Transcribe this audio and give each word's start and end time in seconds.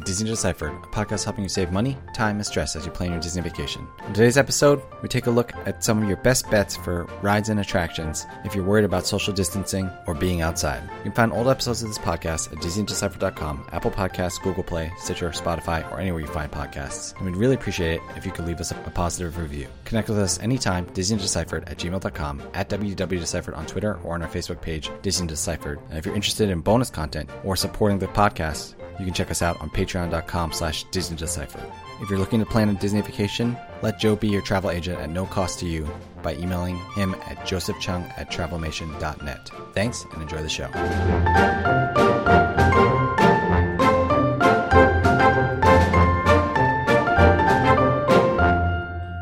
Disney 0.00 0.28
Deciphered, 0.28 0.72
a 0.72 0.86
podcast 0.88 1.24
helping 1.24 1.44
you 1.44 1.48
save 1.48 1.72
money, 1.72 1.96
time, 2.14 2.36
and 2.36 2.46
stress 2.46 2.76
as 2.76 2.84
you 2.84 2.92
plan 2.92 3.10
your 3.12 3.20
Disney 3.20 3.42
vacation. 3.42 3.86
In 4.06 4.12
today's 4.12 4.36
episode, 4.36 4.82
we 5.02 5.08
take 5.08 5.26
a 5.26 5.30
look 5.30 5.52
at 5.66 5.84
some 5.84 6.02
of 6.02 6.08
your 6.08 6.16
best 6.18 6.50
bets 6.50 6.76
for 6.76 7.04
rides 7.22 7.48
and 7.48 7.60
attractions 7.60 8.26
if 8.44 8.54
you're 8.54 8.64
worried 8.64 8.84
about 8.84 9.06
social 9.06 9.32
distancing 9.32 9.90
or 10.06 10.14
being 10.14 10.40
outside. 10.42 10.82
You 10.98 11.04
can 11.04 11.12
find 11.12 11.32
old 11.32 11.48
episodes 11.48 11.82
of 11.82 11.88
this 11.88 11.98
podcast 11.98 12.52
at 12.52 12.58
DisneyDeciphered.com, 12.58 13.68
Apple 13.72 13.90
Podcasts, 13.90 14.42
Google 14.42 14.64
Play, 14.64 14.92
Stitcher, 14.98 15.30
Spotify, 15.30 15.90
or 15.92 16.00
anywhere 16.00 16.20
you 16.20 16.26
find 16.26 16.50
podcasts. 16.50 17.16
And 17.16 17.26
we'd 17.26 17.36
really 17.36 17.54
appreciate 17.54 17.94
it 17.94 18.02
if 18.16 18.26
you 18.26 18.32
could 18.32 18.46
leave 18.46 18.60
us 18.60 18.70
a 18.70 18.74
positive 18.74 19.38
review. 19.38 19.68
Connect 19.84 20.08
with 20.08 20.18
us 20.18 20.38
anytime, 20.40 20.86
DisneyDeciphered 20.86 21.70
at 21.70 21.78
gmail.com, 21.78 22.42
at 22.54 22.68
WWDeciphered 22.68 23.56
on 23.56 23.66
Twitter, 23.66 23.98
or 24.04 24.14
on 24.14 24.22
our 24.22 24.28
Facebook 24.28 24.60
page, 24.60 24.90
Disney 25.02 25.26
Deciphered. 25.26 25.80
And 25.88 25.98
if 25.98 26.06
you're 26.06 26.14
interested 26.14 26.50
in 26.50 26.60
bonus 26.60 26.90
content 26.90 27.28
or 27.44 27.56
supporting 27.56 27.98
the 27.98 28.06
podcast, 28.06 28.74
you 29.00 29.06
can 29.06 29.14
check 29.14 29.30
us 29.30 29.40
out 29.40 29.60
on 29.60 29.70
patreon.com 29.70 30.52
slash 30.52 30.84
Disney 30.84 31.16
Decipher. 31.16 31.60
If 32.00 32.10
you're 32.10 32.18
looking 32.18 32.40
to 32.40 32.46
plan 32.46 32.68
a 32.68 32.74
Disney 32.74 33.00
vacation, 33.00 33.56
let 33.82 33.98
Joe 33.98 34.14
be 34.14 34.28
your 34.28 34.42
travel 34.42 34.70
agent 34.70 35.00
at 35.00 35.10
no 35.10 35.26
cost 35.26 35.58
to 35.60 35.66
you 35.66 35.88
by 36.22 36.34
emailing 36.34 36.76
him 36.94 37.14
at 37.26 37.38
josephchung 37.46 38.06
at 38.18 38.30
travelmation.net. 38.30 39.50
Thanks 39.72 40.04
and 40.12 40.22
enjoy 40.22 40.42
the 40.42 40.48
show. 40.48 40.68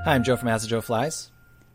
Hi, 0.05 0.15
I'm 0.15 0.25
Joe 0.25 0.37
from 0.37 0.49
As 0.49 0.67
Joe 0.67 0.81
Flies. 0.81 1.31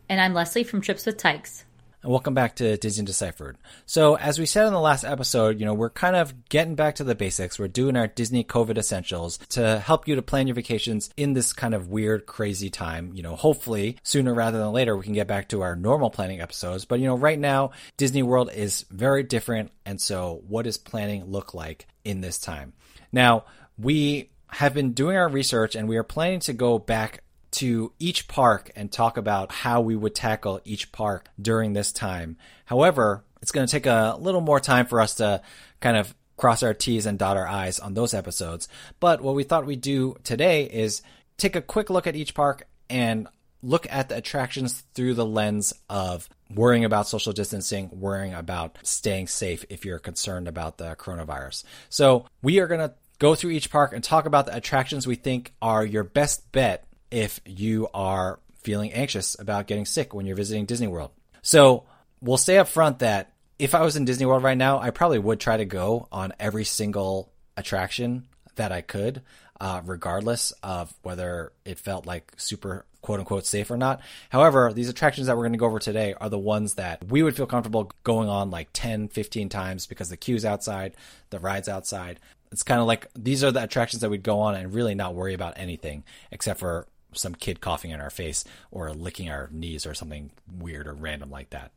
And 0.08 0.20
I'm 0.20 0.34
Leslie 0.34 0.64
from 0.64 0.82
Trips 0.82 1.06
with 1.06 1.16
Tykes 1.16 1.64
and 2.04 2.12
welcome 2.12 2.34
back 2.34 2.56
to 2.56 2.76
Disney 2.76 3.06
Deciphered. 3.06 3.56
So, 3.86 4.16
as 4.18 4.38
we 4.38 4.44
said 4.44 4.66
in 4.66 4.74
the 4.74 4.80
last 4.80 5.04
episode, 5.04 5.58
you 5.58 5.64
know, 5.64 5.72
we're 5.72 5.88
kind 5.88 6.14
of 6.14 6.50
getting 6.50 6.74
back 6.74 6.96
to 6.96 7.04
the 7.04 7.14
basics. 7.14 7.58
We're 7.58 7.68
doing 7.68 7.96
our 7.96 8.06
Disney 8.06 8.44
COVID 8.44 8.76
essentials 8.76 9.38
to 9.50 9.78
help 9.78 10.06
you 10.06 10.14
to 10.16 10.22
plan 10.22 10.46
your 10.46 10.54
vacations 10.54 11.08
in 11.16 11.32
this 11.32 11.54
kind 11.54 11.72
of 11.72 11.88
weird, 11.88 12.26
crazy 12.26 12.68
time. 12.68 13.12
You 13.14 13.22
know, 13.22 13.36
hopefully 13.36 13.96
sooner 14.02 14.34
rather 14.34 14.58
than 14.58 14.72
later, 14.72 14.94
we 14.94 15.04
can 15.04 15.14
get 15.14 15.26
back 15.26 15.48
to 15.48 15.62
our 15.62 15.74
normal 15.74 16.10
planning 16.10 16.42
episodes. 16.42 16.84
But, 16.84 17.00
you 17.00 17.06
know, 17.06 17.16
right 17.16 17.38
now, 17.38 17.70
Disney 17.96 18.22
World 18.22 18.50
is 18.54 18.84
very 18.90 19.22
different. 19.22 19.72
And 19.86 19.98
so, 19.98 20.42
what 20.46 20.64
does 20.64 20.76
planning 20.76 21.24
look 21.24 21.54
like 21.54 21.86
in 22.04 22.20
this 22.20 22.38
time? 22.38 22.74
Now, 23.12 23.46
we 23.78 24.30
have 24.48 24.74
been 24.74 24.92
doing 24.92 25.16
our 25.16 25.28
research 25.28 25.74
and 25.74 25.88
we 25.88 25.96
are 25.96 26.04
planning 26.04 26.40
to 26.40 26.52
go 26.52 26.78
back 26.78 27.22
to 27.54 27.92
each 27.98 28.28
park 28.28 28.70
and 28.76 28.90
talk 28.90 29.16
about 29.16 29.52
how 29.52 29.80
we 29.80 29.96
would 29.96 30.14
tackle 30.14 30.60
each 30.64 30.92
park 30.92 31.28
during 31.40 31.72
this 31.72 31.92
time. 31.92 32.36
However, 32.64 33.24
it's 33.42 33.52
going 33.52 33.66
to 33.66 33.70
take 33.70 33.86
a 33.86 34.16
little 34.18 34.40
more 34.40 34.60
time 34.60 34.86
for 34.86 35.00
us 35.00 35.14
to 35.16 35.42
kind 35.80 35.96
of 35.96 36.14
cross 36.36 36.62
our 36.62 36.74
T's 36.74 37.06
and 37.06 37.18
dot 37.18 37.36
our 37.36 37.46
I's 37.46 37.78
on 37.78 37.94
those 37.94 38.14
episodes. 38.14 38.68
But 39.00 39.20
what 39.20 39.34
we 39.34 39.44
thought 39.44 39.66
we'd 39.66 39.80
do 39.80 40.16
today 40.24 40.64
is 40.64 41.02
take 41.36 41.56
a 41.56 41.62
quick 41.62 41.90
look 41.90 42.06
at 42.06 42.16
each 42.16 42.34
park 42.34 42.66
and 42.90 43.28
look 43.62 43.86
at 43.90 44.08
the 44.08 44.16
attractions 44.16 44.82
through 44.94 45.14
the 45.14 45.24
lens 45.24 45.72
of 45.88 46.28
worrying 46.54 46.84
about 46.84 47.08
social 47.08 47.32
distancing, 47.32 47.88
worrying 47.92 48.34
about 48.34 48.78
staying 48.82 49.26
safe 49.26 49.64
if 49.70 49.84
you're 49.84 49.98
concerned 49.98 50.48
about 50.48 50.78
the 50.78 50.94
coronavirus. 50.96 51.64
So 51.88 52.26
we 52.42 52.60
are 52.60 52.66
going 52.66 52.80
to 52.80 52.94
go 53.18 53.34
through 53.34 53.50
each 53.50 53.70
park 53.70 53.92
and 53.92 54.02
talk 54.02 54.26
about 54.26 54.46
the 54.46 54.56
attractions 54.56 55.06
we 55.06 55.14
think 55.14 55.54
are 55.62 55.84
your 55.84 56.04
best 56.04 56.50
bet 56.52 56.86
if 57.10 57.40
you 57.44 57.88
are 57.94 58.40
feeling 58.62 58.92
anxious 58.92 59.38
about 59.38 59.66
getting 59.66 59.84
sick 59.84 60.14
when 60.14 60.26
you're 60.26 60.36
visiting 60.36 60.64
Disney 60.64 60.86
World. 60.86 61.10
So 61.42 61.84
we'll 62.20 62.38
say 62.38 62.58
up 62.58 62.68
front 62.68 63.00
that 63.00 63.32
if 63.58 63.74
I 63.74 63.82
was 63.82 63.96
in 63.96 64.04
Disney 64.04 64.26
World 64.26 64.42
right 64.42 64.56
now, 64.56 64.80
I 64.80 64.90
probably 64.90 65.18
would 65.18 65.38
try 65.38 65.56
to 65.56 65.64
go 65.64 66.08
on 66.10 66.32
every 66.40 66.64
single 66.64 67.30
attraction 67.56 68.26
that 68.56 68.72
I 68.72 68.80
could, 68.80 69.22
uh, 69.60 69.82
regardless 69.84 70.52
of 70.62 70.92
whether 71.02 71.52
it 71.64 71.78
felt 71.78 72.06
like 72.06 72.32
super 72.36 72.86
quote 73.02 73.20
unquote 73.20 73.46
safe 73.46 73.70
or 73.70 73.76
not. 73.76 74.00
However, 74.30 74.72
these 74.72 74.88
attractions 74.88 75.26
that 75.26 75.36
we're 75.36 75.42
going 75.42 75.52
to 75.52 75.58
go 75.58 75.66
over 75.66 75.78
today 75.78 76.14
are 76.20 76.30
the 76.30 76.38
ones 76.38 76.74
that 76.74 77.04
we 77.04 77.22
would 77.22 77.36
feel 77.36 77.46
comfortable 77.46 77.92
going 78.02 78.28
on 78.28 78.50
like 78.50 78.68
10, 78.72 79.08
15 79.08 79.48
times 79.50 79.86
because 79.86 80.08
the 80.08 80.16
queue's 80.16 80.44
outside, 80.44 80.94
the 81.30 81.38
ride's 81.38 81.68
outside. 81.68 82.18
It's 82.50 82.62
kind 82.62 82.80
of 82.80 82.86
like 82.86 83.08
these 83.14 83.44
are 83.44 83.52
the 83.52 83.62
attractions 83.62 84.00
that 84.00 84.10
we'd 84.10 84.22
go 84.22 84.40
on 84.40 84.54
and 84.54 84.72
really 84.72 84.94
not 84.94 85.14
worry 85.14 85.34
about 85.34 85.54
anything 85.56 86.04
except 86.30 86.60
for 86.60 86.86
some 87.14 87.34
kid 87.34 87.60
coughing 87.60 87.90
in 87.90 88.00
our 88.00 88.10
face 88.10 88.44
or 88.70 88.92
licking 88.92 89.30
our 89.30 89.48
knees 89.52 89.86
or 89.86 89.94
something 89.94 90.30
weird 90.58 90.86
or 90.86 90.94
random 90.94 91.30
like 91.30 91.50
that. 91.50 91.72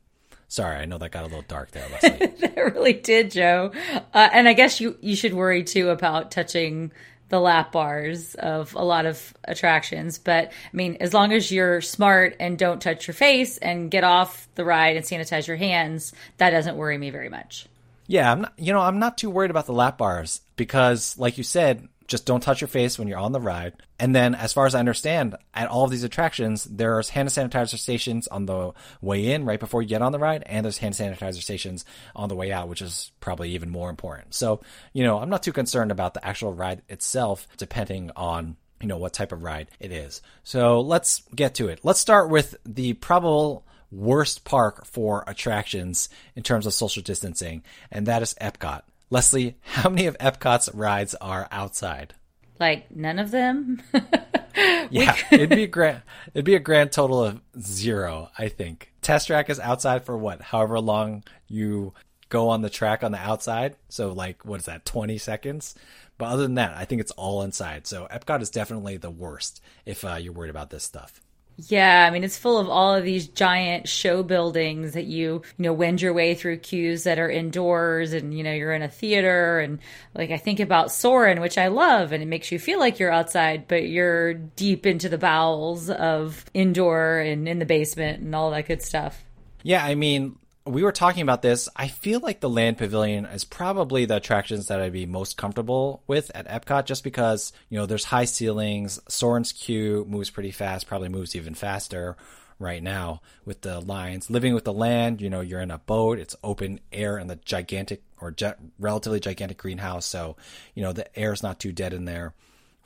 Sorry, 0.48 0.76
I 0.76 0.86
know 0.86 0.96
that 0.98 1.10
got 1.10 1.24
a 1.24 1.26
little 1.26 1.42
dark 1.42 1.72
there, 1.72 1.86
that 2.00 2.72
really 2.74 2.94
did, 2.94 3.30
Joe. 3.30 3.72
Uh, 4.14 4.28
and 4.32 4.48
I 4.48 4.54
guess 4.54 4.80
you 4.80 4.96
you 5.00 5.14
should 5.14 5.34
worry 5.34 5.62
too 5.62 5.90
about 5.90 6.30
touching 6.30 6.90
the 7.28 7.40
lap 7.40 7.72
bars 7.72 8.34
of 8.34 8.74
a 8.74 8.82
lot 8.82 9.06
of 9.06 9.34
attractions. 9.44 10.18
But 10.18 10.48
I 10.50 10.76
mean, 10.76 10.96
as 11.00 11.12
long 11.12 11.32
as 11.32 11.52
you're 11.52 11.80
smart 11.80 12.36
and 12.40 12.58
don't 12.58 12.80
touch 12.80 13.06
your 13.06 13.14
face 13.14 13.58
and 13.58 13.90
get 13.90 14.04
off 14.04 14.48
the 14.54 14.64
ride 14.64 14.96
and 14.96 15.04
sanitize 15.04 15.46
your 15.46 15.56
hands, 15.56 16.12
that 16.38 16.50
doesn't 16.50 16.76
worry 16.76 16.96
me 16.96 17.10
very 17.10 17.28
much. 17.28 17.66
Yeah, 18.06 18.32
I'm 18.32 18.40
not, 18.40 18.54
you 18.56 18.72
know, 18.72 18.80
I'm 18.80 18.98
not 18.98 19.18
too 19.18 19.28
worried 19.28 19.50
about 19.50 19.66
the 19.66 19.74
lap 19.74 19.98
bars 19.98 20.40
because, 20.56 21.18
like 21.18 21.36
you 21.36 21.44
said, 21.44 21.88
just 22.08 22.24
don't 22.24 22.40
touch 22.40 22.60
your 22.60 22.68
face 22.68 22.98
when 22.98 23.06
you're 23.06 23.18
on 23.18 23.32
the 23.32 23.40
ride. 23.40 23.74
And 24.00 24.16
then, 24.16 24.34
as 24.34 24.52
far 24.52 24.66
as 24.66 24.74
I 24.74 24.80
understand, 24.80 25.36
at 25.54 25.68
all 25.68 25.84
of 25.84 25.90
these 25.90 26.04
attractions, 26.04 26.64
there's 26.64 27.10
hand 27.10 27.28
sanitizer 27.28 27.78
stations 27.78 28.26
on 28.28 28.46
the 28.46 28.72
way 29.00 29.32
in, 29.32 29.44
right 29.44 29.60
before 29.60 29.82
you 29.82 29.88
get 29.88 30.02
on 30.02 30.12
the 30.12 30.18
ride, 30.18 30.42
and 30.46 30.64
there's 30.64 30.78
hand 30.78 30.94
sanitizer 30.94 31.42
stations 31.42 31.84
on 32.16 32.28
the 32.28 32.34
way 32.34 32.50
out, 32.50 32.68
which 32.68 32.82
is 32.82 33.12
probably 33.20 33.50
even 33.50 33.68
more 33.68 33.90
important. 33.90 34.34
So, 34.34 34.60
you 34.92 35.04
know, 35.04 35.18
I'm 35.18 35.28
not 35.28 35.42
too 35.42 35.52
concerned 35.52 35.92
about 35.92 36.14
the 36.14 36.26
actual 36.26 36.52
ride 36.52 36.82
itself, 36.88 37.46
depending 37.58 38.10
on 38.16 38.56
you 38.80 38.88
know 38.88 38.98
what 38.98 39.12
type 39.12 39.32
of 39.32 39.42
ride 39.42 39.68
it 39.80 39.92
is. 39.92 40.22
So 40.44 40.80
let's 40.80 41.22
get 41.34 41.54
to 41.56 41.68
it. 41.68 41.80
Let's 41.82 42.00
start 42.00 42.30
with 42.30 42.56
the 42.64 42.94
probable 42.94 43.66
worst 43.90 44.44
park 44.44 44.86
for 44.86 45.24
attractions 45.26 46.08
in 46.36 46.42
terms 46.42 46.66
of 46.66 46.74
social 46.74 47.02
distancing, 47.02 47.62
and 47.90 48.06
that 48.06 48.22
is 48.22 48.34
Epcot. 48.40 48.82
Leslie, 49.10 49.56
how 49.62 49.88
many 49.88 50.06
of 50.06 50.18
Epcot's 50.18 50.72
rides 50.74 51.14
are 51.14 51.48
outside? 51.50 52.14
Like 52.60 52.90
none 52.90 53.18
of 53.18 53.30
them. 53.30 53.82
yeah, 54.90 55.16
it'd 55.30 55.50
be 55.50 55.64
a 55.64 55.68
grand. 55.68 56.02
It'd 56.34 56.44
be 56.44 56.56
a 56.56 56.60
grand 56.60 56.92
total 56.92 57.22
of 57.22 57.40
zero, 57.58 58.30
I 58.36 58.48
think. 58.48 58.92
Test 59.00 59.28
track 59.28 59.48
is 59.48 59.60
outside 59.60 60.04
for 60.04 60.16
what? 60.16 60.42
However 60.42 60.80
long 60.80 61.24
you 61.46 61.94
go 62.28 62.48
on 62.50 62.62
the 62.62 62.70
track 62.70 63.02
on 63.02 63.12
the 63.12 63.18
outside. 63.18 63.76
So 63.88 64.12
like, 64.12 64.44
what 64.44 64.60
is 64.60 64.66
that? 64.66 64.84
Twenty 64.84 65.18
seconds. 65.18 65.74
But 66.18 66.26
other 66.26 66.42
than 66.42 66.56
that, 66.56 66.76
I 66.76 66.84
think 66.84 67.00
it's 67.00 67.12
all 67.12 67.42
inside. 67.42 67.86
So 67.86 68.08
Epcot 68.10 68.42
is 68.42 68.50
definitely 68.50 68.96
the 68.96 69.10
worst 69.10 69.62
if 69.86 70.04
uh, 70.04 70.16
you're 70.16 70.32
worried 70.32 70.50
about 70.50 70.70
this 70.70 70.82
stuff. 70.82 71.20
Yeah, 71.66 72.06
I 72.06 72.12
mean 72.12 72.22
it's 72.22 72.38
full 72.38 72.58
of 72.58 72.68
all 72.68 72.94
of 72.94 73.02
these 73.02 73.26
giant 73.26 73.88
show 73.88 74.22
buildings 74.22 74.92
that 74.92 75.06
you, 75.06 75.42
you 75.56 75.64
know, 75.64 75.72
wend 75.72 76.00
your 76.00 76.12
way 76.12 76.36
through 76.36 76.58
queues 76.58 77.02
that 77.02 77.18
are 77.18 77.28
indoors 77.28 78.12
and 78.12 78.32
you 78.32 78.44
know, 78.44 78.52
you're 78.52 78.72
in 78.72 78.82
a 78.82 78.88
theater 78.88 79.58
and 79.58 79.80
like 80.14 80.30
I 80.30 80.36
think 80.36 80.60
about 80.60 80.92
Soarin', 80.92 81.40
which 81.40 81.58
I 81.58 81.66
love 81.66 82.12
and 82.12 82.22
it 82.22 82.26
makes 82.26 82.52
you 82.52 82.60
feel 82.60 82.78
like 82.78 83.00
you're 83.00 83.10
outside, 83.10 83.66
but 83.66 83.88
you're 83.88 84.34
deep 84.34 84.86
into 84.86 85.08
the 85.08 85.18
bowels 85.18 85.90
of 85.90 86.44
indoor 86.54 87.18
and 87.18 87.48
in 87.48 87.58
the 87.58 87.66
basement 87.66 88.22
and 88.22 88.36
all 88.36 88.52
that 88.52 88.68
good 88.68 88.80
stuff. 88.80 89.24
Yeah, 89.64 89.84
I 89.84 89.96
mean, 89.96 90.36
we 90.68 90.82
were 90.82 90.92
talking 90.92 91.22
about 91.22 91.42
this. 91.42 91.68
I 91.74 91.88
feel 91.88 92.20
like 92.20 92.40
the 92.40 92.48
Land 92.48 92.78
Pavilion 92.78 93.24
is 93.26 93.44
probably 93.44 94.04
the 94.04 94.16
attractions 94.16 94.68
that 94.68 94.80
I'd 94.80 94.92
be 94.92 95.06
most 95.06 95.36
comfortable 95.36 96.02
with 96.06 96.30
at 96.34 96.46
Epcot 96.46 96.84
just 96.84 97.04
because, 97.04 97.52
you 97.68 97.78
know, 97.78 97.86
there's 97.86 98.04
high 98.04 98.26
ceilings. 98.26 99.00
Soarin's 99.08 99.52
queue 99.52 100.04
moves 100.08 100.30
pretty 100.30 100.50
fast, 100.50 100.86
probably 100.86 101.08
moves 101.08 101.34
even 101.34 101.54
faster 101.54 102.16
right 102.58 102.82
now 102.82 103.22
with 103.44 103.62
the 103.62 103.80
lines. 103.80 104.30
Living 104.30 104.54
with 104.54 104.64
the 104.64 104.72
land, 104.72 105.20
you 105.20 105.30
know, 105.30 105.40
you're 105.40 105.60
in 105.60 105.70
a 105.70 105.78
boat, 105.78 106.18
it's 106.18 106.36
open 106.44 106.80
air 106.92 107.18
in 107.18 107.28
the 107.28 107.36
gigantic 107.36 108.02
or 108.20 108.34
relatively 108.78 109.20
gigantic 109.20 109.58
greenhouse. 109.58 110.06
So, 110.06 110.36
you 110.74 110.82
know, 110.82 110.92
the 110.92 111.18
air's 111.18 111.42
not 111.42 111.60
too 111.60 111.72
dead 111.72 111.92
in 111.92 112.04
there. 112.04 112.34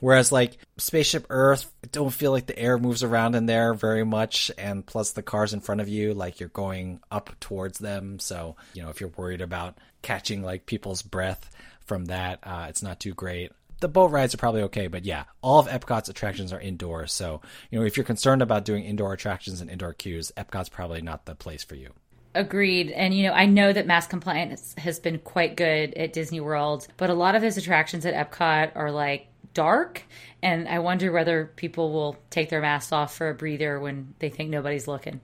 Whereas 0.03 0.33
like 0.33 0.57
Spaceship 0.77 1.27
Earth, 1.29 1.71
I 1.81 1.87
don't 1.93 2.09
feel 2.09 2.31
like 2.31 2.45
the 2.45 2.59
air 2.59 2.77
moves 2.77 3.03
around 3.03 3.35
in 3.35 3.45
there 3.45 3.73
very 3.73 4.03
much. 4.03 4.51
And 4.57 4.85
plus 4.85 5.11
the 5.11 5.23
cars 5.23 5.53
in 5.53 5.61
front 5.61 5.79
of 5.79 5.87
you, 5.87 6.13
like 6.13 6.41
you're 6.41 6.49
going 6.49 6.99
up 7.09 7.29
towards 7.39 7.79
them. 7.79 8.19
So, 8.19 8.57
you 8.73 8.83
know, 8.83 8.89
if 8.89 8.99
you're 8.99 9.13
worried 9.15 9.39
about 9.39 9.77
catching 10.01 10.43
like 10.43 10.65
people's 10.65 11.03
breath 11.03 11.49
from 11.85 12.07
that, 12.07 12.39
uh, 12.43 12.65
it's 12.67 12.83
not 12.83 12.99
too 12.99 13.13
great 13.13 13.53
the 13.79 13.87
boat 13.89 14.11
rides 14.11 14.33
are 14.33 14.37
probably 14.37 14.61
okay, 14.61 14.87
but 14.87 15.03
yeah, 15.03 15.25
all 15.41 15.59
of 15.59 15.67
Epcot's 15.67 16.07
attractions 16.07 16.53
are 16.53 16.59
indoors. 16.59 17.11
So, 17.11 17.41
you 17.69 17.77
know, 17.77 17.85
if 17.85 17.97
you're 17.97 18.05
concerned 18.05 18.41
about 18.41 18.63
doing 18.63 18.85
indoor 18.85 19.11
attractions 19.11 19.59
and 19.59 19.69
indoor 19.69 19.93
queues, 19.93 20.31
Epcot's 20.37 20.69
probably 20.69 21.01
not 21.01 21.25
the 21.25 21.35
place 21.35 21.65
for 21.65 21.75
you. 21.75 21.91
Agreed. 22.33 22.91
And, 22.91 23.13
you 23.13 23.27
know, 23.27 23.33
I 23.33 23.45
know 23.45 23.73
that 23.73 23.85
mask 23.85 24.09
compliance 24.09 24.73
has 24.77 24.99
been 24.99 25.19
quite 25.19 25.57
good 25.57 25.93
at 25.95 26.13
Disney 26.13 26.39
World, 26.39 26.87
but 26.95 27.09
a 27.09 27.13
lot 27.13 27.35
of 27.35 27.41
those 27.41 27.57
attractions 27.57 28.05
at 28.05 28.13
Epcot 28.13 28.71
are 28.75 28.89
like 28.89 29.27
dark. 29.53 30.03
And 30.41 30.67
I 30.67 30.79
wonder 30.79 31.11
whether 31.11 31.51
people 31.55 31.91
will 31.91 32.17
take 32.29 32.49
their 32.49 32.61
masks 32.61 32.91
off 32.91 33.15
for 33.15 33.29
a 33.29 33.33
breather 33.33 33.79
when 33.79 34.13
they 34.19 34.29
think 34.29 34.49
nobody's 34.49 34.87
looking. 34.87 35.21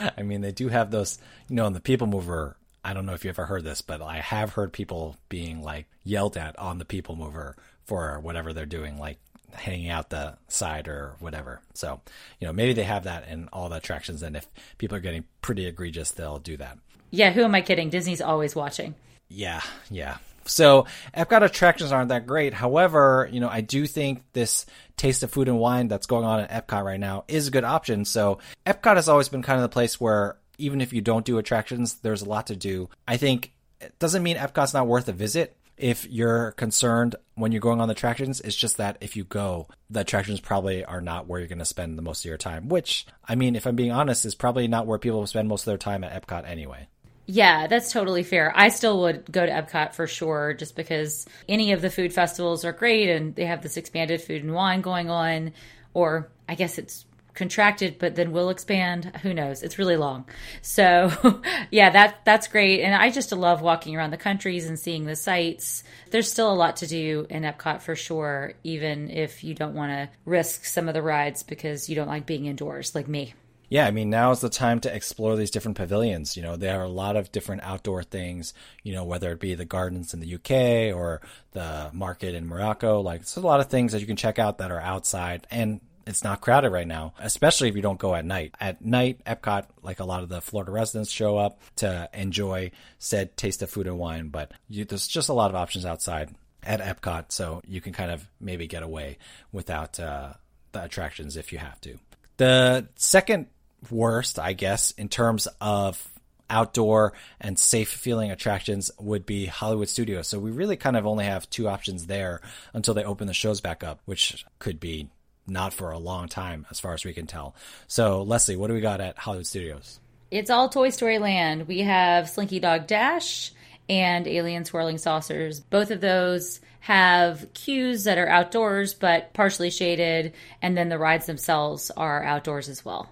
I 0.00 0.22
mean, 0.22 0.40
they 0.40 0.52
do 0.52 0.68
have 0.68 0.90
those, 0.90 1.18
you 1.48 1.56
know, 1.56 1.66
in 1.66 1.72
the 1.72 1.80
People 1.80 2.06
Mover. 2.06 2.56
I 2.84 2.94
don't 2.94 3.06
know 3.06 3.12
if 3.12 3.24
you 3.24 3.30
ever 3.30 3.46
heard 3.46 3.64
this, 3.64 3.82
but 3.82 4.00
I 4.00 4.18
have 4.18 4.52
heard 4.54 4.72
people 4.72 5.16
being 5.28 5.62
like 5.62 5.86
yelled 6.04 6.36
at 6.36 6.58
on 6.58 6.78
the 6.78 6.84
People 6.84 7.16
Mover 7.16 7.56
for 7.84 8.20
whatever 8.20 8.52
they're 8.52 8.66
doing, 8.66 8.98
like 8.98 9.18
hanging 9.52 9.90
out 9.90 10.10
the 10.10 10.36
side 10.48 10.88
or 10.88 11.16
whatever. 11.18 11.60
So, 11.74 12.00
you 12.38 12.46
know, 12.46 12.52
maybe 12.52 12.72
they 12.72 12.84
have 12.84 13.04
that 13.04 13.28
in 13.28 13.48
all 13.52 13.68
the 13.68 13.76
attractions, 13.76 14.22
and 14.22 14.36
if 14.36 14.46
people 14.78 14.96
are 14.96 15.00
getting 15.00 15.24
pretty 15.42 15.66
egregious, 15.66 16.12
they'll 16.12 16.38
do 16.38 16.56
that. 16.58 16.78
Yeah, 17.10 17.32
who 17.32 17.42
am 17.42 17.54
I 17.54 17.60
kidding? 17.60 17.90
Disney's 17.90 18.20
always 18.20 18.54
watching. 18.54 18.94
Yeah, 19.28 19.60
yeah. 19.90 20.18
So 20.50 20.86
Epcot 21.16 21.42
attractions 21.42 21.92
aren't 21.92 22.08
that 22.08 22.26
great. 22.26 22.54
However, 22.54 23.28
you 23.30 23.40
know, 23.40 23.48
I 23.48 23.60
do 23.60 23.86
think 23.86 24.24
this 24.32 24.66
taste 24.96 25.22
of 25.22 25.30
food 25.30 25.48
and 25.48 25.58
wine 25.58 25.88
that's 25.88 26.06
going 26.06 26.24
on 26.24 26.40
at 26.40 26.66
Epcot 26.66 26.84
right 26.84 27.00
now 27.00 27.24
is 27.28 27.48
a 27.48 27.50
good 27.50 27.64
option. 27.64 28.04
So 28.04 28.38
Epcot 28.66 28.96
has 28.96 29.08
always 29.08 29.28
been 29.28 29.42
kind 29.42 29.58
of 29.58 29.62
the 29.62 29.72
place 29.72 30.00
where 30.00 30.36
even 30.58 30.80
if 30.80 30.92
you 30.92 31.00
don't 31.00 31.24
do 31.24 31.38
attractions, 31.38 31.94
there's 31.94 32.22
a 32.22 32.28
lot 32.28 32.48
to 32.48 32.56
do. 32.56 32.88
I 33.08 33.16
think 33.16 33.52
it 33.80 33.98
doesn't 33.98 34.22
mean 34.22 34.36
Epcot's 34.36 34.74
not 34.74 34.86
worth 34.86 35.08
a 35.08 35.12
visit 35.12 35.56
if 35.80 36.06
you're 36.08 36.52
concerned 36.52 37.16
when 37.34 37.52
you're 37.52 37.60
going 37.60 37.80
on 37.80 37.88
the 37.88 37.92
attractions, 37.92 38.40
it's 38.40 38.54
just 38.54 38.76
that 38.76 38.98
if 39.00 39.16
you 39.16 39.24
go, 39.24 39.66
the 39.88 40.00
attractions 40.00 40.38
probably 40.38 40.84
are 40.84 41.00
not 41.00 41.26
where 41.26 41.40
you're 41.40 41.48
going 41.48 41.58
to 41.58 41.64
spend 41.64 41.96
the 41.96 42.02
most 42.02 42.20
of 42.20 42.28
your 42.28 42.36
time, 42.36 42.68
which, 42.68 43.06
I 43.26 43.34
mean, 43.34 43.56
if 43.56 43.66
I'm 43.66 43.76
being 43.76 43.90
honest, 43.90 44.26
is 44.26 44.34
probably 44.34 44.68
not 44.68 44.86
where 44.86 44.98
people 44.98 45.26
spend 45.26 45.48
most 45.48 45.62
of 45.62 45.66
their 45.66 45.78
time 45.78 46.04
at 46.04 46.26
Epcot 46.26 46.46
anyway. 46.46 46.88
Yeah, 47.26 47.66
that's 47.68 47.92
totally 47.92 48.24
fair. 48.24 48.52
I 48.56 48.68
still 48.70 49.02
would 49.02 49.30
go 49.30 49.46
to 49.46 49.52
Epcot 49.52 49.94
for 49.94 50.06
sure, 50.06 50.54
just 50.54 50.74
because 50.74 51.26
any 51.48 51.72
of 51.72 51.80
the 51.80 51.90
food 51.90 52.12
festivals 52.12 52.64
are 52.64 52.72
great 52.72 53.08
and 53.08 53.34
they 53.36 53.46
have 53.46 53.62
this 53.62 53.76
expanded 53.76 54.20
food 54.20 54.42
and 54.42 54.52
wine 54.52 54.80
going 54.80 55.10
on. 55.10 55.52
Or 55.94 56.30
I 56.48 56.54
guess 56.56 56.78
it's 56.78 57.04
contracted 57.34 57.98
but 57.98 58.16
then 58.16 58.32
will 58.32 58.50
expand. 58.50 59.16
Who 59.22 59.32
knows? 59.32 59.62
It's 59.62 59.78
really 59.78 59.96
long. 59.96 60.26
So 60.62 61.40
yeah 61.70 61.90
that 61.90 62.24
that's 62.24 62.48
great. 62.48 62.82
And 62.82 62.94
i 62.94 63.10
just 63.10 63.32
love 63.32 63.62
walking 63.62 63.96
around 63.96 64.10
the 64.10 64.16
countries 64.16 64.66
and 64.66 64.78
seeing 64.78 65.04
the 65.04 65.16
sites 65.16 65.84
there's 66.10 66.30
still 66.30 66.52
a 66.52 66.54
lot 66.54 66.76
to 66.76 66.86
do 66.86 67.26
in 67.30 67.42
epcot 67.44 67.80
for 67.82 67.94
sure 67.94 68.52
even 68.64 69.10
if 69.10 69.44
you 69.44 69.54
don't 69.54 69.74
want 69.74 69.90
to 69.92 70.08
risk 70.24 70.64
some 70.64 70.88
of 70.88 70.94
the 70.94 71.02
rides 71.02 71.42
because 71.42 71.88
you 71.88 71.94
don't 71.94 72.08
like 72.08 72.26
being 72.26 72.46
indoors 72.46 72.94
like 72.94 73.08
me 73.08 73.32
yeah, 73.70 73.86
I 73.86 73.92
mean, 73.92 74.10
now 74.10 74.32
is 74.32 74.40
the 74.40 74.50
time 74.50 74.80
to 74.80 74.94
explore 74.94 75.36
these 75.36 75.52
different 75.52 75.76
pavilions. 75.76 76.36
You 76.36 76.42
know, 76.42 76.56
there 76.56 76.80
are 76.80 76.84
a 76.84 76.88
lot 76.88 77.16
of 77.16 77.30
different 77.30 77.62
outdoor 77.62 78.02
things, 78.02 78.52
you 78.82 78.92
know, 78.92 79.04
whether 79.04 79.30
it 79.30 79.38
be 79.38 79.54
the 79.54 79.64
gardens 79.64 80.12
in 80.12 80.18
the 80.18 80.34
UK 80.34 80.94
or 80.94 81.20
the 81.52 81.88
market 81.92 82.34
in 82.34 82.48
Morocco. 82.48 83.00
Like, 83.00 83.20
there's 83.20 83.36
a 83.36 83.40
lot 83.40 83.60
of 83.60 83.68
things 83.68 83.92
that 83.92 84.00
you 84.00 84.08
can 84.08 84.16
check 84.16 84.40
out 84.40 84.58
that 84.58 84.72
are 84.72 84.80
outside. 84.80 85.46
And 85.52 85.80
it's 86.04 86.24
not 86.24 86.40
crowded 86.40 86.70
right 86.70 86.86
now, 86.86 87.14
especially 87.20 87.68
if 87.68 87.76
you 87.76 87.82
don't 87.82 87.98
go 87.98 88.12
at 88.16 88.24
night. 88.24 88.56
At 88.60 88.84
night, 88.84 89.24
Epcot, 89.24 89.66
like 89.82 90.00
a 90.00 90.04
lot 90.04 90.24
of 90.24 90.28
the 90.28 90.40
Florida 90.40 90.72
residents 90.72 91.10
show 91.10 91.38
up 91.38 91.60
to 91.76 92.10
enjoy 92.12 92.72
said 92.98 93.36
taste 93.36 93.62
of 93.62 93.70
food 93.70 93.86
and 93.86 93.98
wine, 93.98 94.30
but 94.30 94.50
you, 94.68 94.84
there's 94.84 95.06
just 95.06 95.28
a 95.28 95.32
lot 95.32 95.50
of 95.50 95.54
options 95.54 95.86
outside 95.86 96.34
at 96.64 96.80
Epcot, 96.80 97.26
so 97.28 97.62
you 97.66 97.80
can 97.80 97.92
kind 97.92 98.10
of 98.10 98.28
maybe 98.40 98.66
get 98.66 98.82
away 98.82 99.18
without 99.52 100.00
uh, 100.00 100.32
the 100.72 100.82
attractions 100.82 101.36
if 101.36 101.52
you 101.52 101.58
have 101.58 101.80
to. 101.82 101.98
The 102.36 102.88
second 102.96 103.46
worst, 103.90 104.38
I 104.38 104.52
guess, 104.52 104.90
in 104.92 105.08
terms 105.08 105.48
of 105.60 106.06
outdoor 106.50 107.12
and 107.40 107.58
safe 107.58 107.88
feeling 107.88 108.30
attractions 108.30 108.90
would 108.98 109.24
be 109.24 109.46
Hollywood 109.46 109.88
Studios. 109.88 110.28
So 110.28 110.38
we 110.38 110.50
really 110.50 110.76
kind 110.76 110.96
of 110.96 111.06
only 111.06 111.24
have 111.24 111.48
two 111.48 111.68
options 111.68 112.06
there 112.06 112.40
until 112.74 112.94
they 112.94 113.04
open 113.04 113.28
the 113.28 113.32
shows 113.32 113.60
back 113.60 113.84
up, 113.84 114.00
which 114.04 114.44
could 114.58 114.80
be 114.80 115.08
not 115.46 115.72
for 115.72 115.90
a 115.90 115.98
long 115.98 116.28
time, 116.28 116.66
as 116.70 116.80
far 116.80 116.92
as 116.94 117.04
we 117.04 117.12
can 117.12 117.26
tell. 117.26 117.54
So, 117.86 118.22
Leslie, 118.22 118.56
what 118.56 118.68
do 118.68 118.74
we 118.74 118.80
got 118.80 119.00
at 119.00 119.18
Hollywood 119.18 119.46
Studios? 119.46 120.00
It's 120.30 120.50
all 120.50 120.68
Toy 120.68 120.90
Story 120.90 121.18
Land. 121.18 121.66
We 121.66 121.80
have 121.80 122.28
Slinky 122.28 122.60
Dog 122.60 122.86
Dash 122.86 123.52
and 123.88 124.28
Alien 124.28 124.64
Swirling 124.64 124.98
Saucers. 124.98 125.58
Both 125.58 125.90
of 125.90 126.00
those 126.00 126.60
have 126.80 127.52
queues 127.52 128.04
that 128.04 128.18
are 128.18 128.28
outdoors 128.28 128.94
but 128.94 129.34
partially 129.34 129.70
shaded, 129.70 130.32
and 130.62 130.76
then 130.76 130.88
the 130.88 130.98
rides 130.98 131.26
themselves 131.26 131.90
are 131.96 132.22
outdoors 132.22 132.68
as 132.68 132.84
well. 132.84 133.10